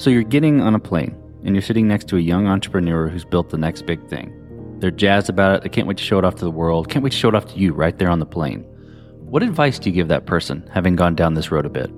So 0.00 0.10
you're 0.10 0.22
getting 0.22 0.60
on 0.60 0.74
a 0.74 0.78
plane 0.78 1.16
and 1.44 1.54
you're 1.54 1.62
sitting 1.62 1.88
next 1.88 2.08
to 2.08 2.16
a 2.16 2.20
young 2.20 2.46
entrepreneur 2.46 3.08
who's 3.08 3.24
built 3.24 3.50
the 3.50 3.58
next 3.58 3.82
big 3.82 4.06
thing. 4.08 4.32
They're 4.78 4.90
jazzed 4.90 5.28
about 5.28 5.56
it. 5.56 5.62
They 5.62 5.68
can't 5.68 5.86
wait 5.86 5.98
to 5.98 6.04
show 6.04 6.18
it 6.18 6.24
off 6.24 6.36
to 6.36 6.44
the 6.44 6.50
world. 6.50 6.88
Can't 6.88 7.02
wait 7.02 7.12
to 7.12 7.18
show 7.18 7.28
it 7.28 7.34
off 7.34 7.46
to 7.52 7.58
you 7.58 7.72
right 7.72 7.96
there 7.98 8.10
on 8.10 8.18
the 8.18 8.26
plane. 8.26 8.62
What 9.20 9.42
advice 9.42 9.78
do 9.78 9.90
you 9.90 9.94
give 9.94 10.08
that 10.08 10.26
person, 10.26 10.68
having 10.72 10.96
gone 10.96 11.14
down 11.14 11.34
this 11.34 11.50
road 11.50 11.66
a 11.66 11.70
bit? 11.70 11.90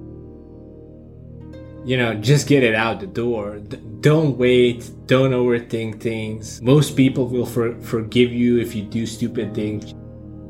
you 1.85 1.99
know, 1.99 2.15
just 2.15 2.49
get 2.49 2.63
it 2.63 2.75
out 2.75 3.01
the 3.01 3.07
door. 3.07 3.59
Don't 4.01 4.39
wait. 4.39 4.91
Don't 5.07 5.33
overthink 5.33 6.01
things. 6.01 6.61
Most 6.63 6.97
people 6.97 7.27
will 7.29 7.47
for- 7.47 7.79
forgive 7.83 8.33
you 8.33 8.59
if 8.59 8.75
you 8.75 8.83
do 8.83 9.07
stupid 9.07 9.55
things. 9.55 9.95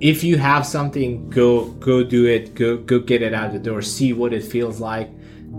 If 0.00 0.22
you 0.22 0.36
have 0.38 0.66
something, 0.66 1.28
go 1.30 1.66
go 1.72 2.04
do 2.04 2.26
it. 2.26 2.54
Go 2.54 2.76
go 2.76 2.98
get 3.00 3.22
it 3.22 3.34
out 3.34 3.52
the 3.52 3.58
door. 3.58 3.82
See 3.82 4.12
what 4.12 4.32
it 4.32 4.44
feels 4.44 4.80
like. 4.80 5.10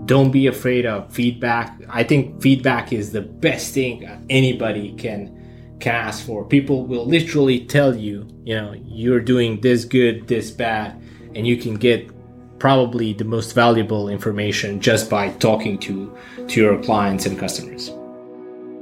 Don't 0.04 0.30
be 0.30 0.46
afraid 0.46 0.86
of 0.86 1.12
feedback. 1.12 1.80
I 1.88 2.04
think 2.04 2.40
feedback 2.40 2.92
is 2.92 3.12
the 3.12 3.22
best 3.22 3.74
thing 3.74 4.08
anybody 4.30 4.92
can 4.92 5.32
can 5.80 5.94
ask 5.94 6.24
for. 6.24 6.44
People 6.44 6.86
will 6.86 7.04
literally 7.04 7.66
tell 7.66 7.94
you, 7.94 8.26
you 8.44 8.54
know, 8.54 8.74
you're 8.84 9.20
doing 9.20 9.60
this 9.60 9.84
good, 9.84 10.26
this 10.26 10.50
bad, 10.50 11.00
and 11.34 11.46
you 11.46 11.56
can 11.56 11.74
get 11.74 12.10
probably 12.58 13.12
the 13.12 13.24
most 13.24 13.52
valuable 13.52 14.08
information 14.08 14.80
just 14.80 15.10
by 15.10 15.30
talking 15.32 15.78
to 15.78 16.16
to 16.48 16.60
your 16.60 16.82
clients 16.82 17.26
and 17.26 17.38
customers. 17.38 17.90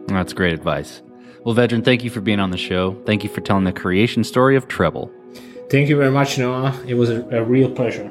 That's 0.08 0.32
great 0.32 0.52
advice. 0.52 1.02
Well, 1.44 1.54
Vedran, 1.54 1.84
thank 1.84 2.04
you 2.04 2.10
for 2.10 2.20
being 2.20 2.40
on 2.40 2.50
the 2.50 2.56
show. 2.56 2.94
Thank 3.06 3.24
you 3.24 3.30
for 3.30 3.40
telling 3.40 3.64
the 3.64 3.72
creation 3.72 4.24
story 4.24 4.56
of 4.56 4.68
Treblle. 4.68 5.10
Thank 5.70 5.88
you 5.88 5.96
very 5.96 6.10
much, 6.10 6.38
Noah. 6.38 6.78
It 6.86 6.94
was 6.94 7.10
a, 7.10 7.22
a 7.30 7.42
real 7.42 7.70
pleasure. 7.70 8.10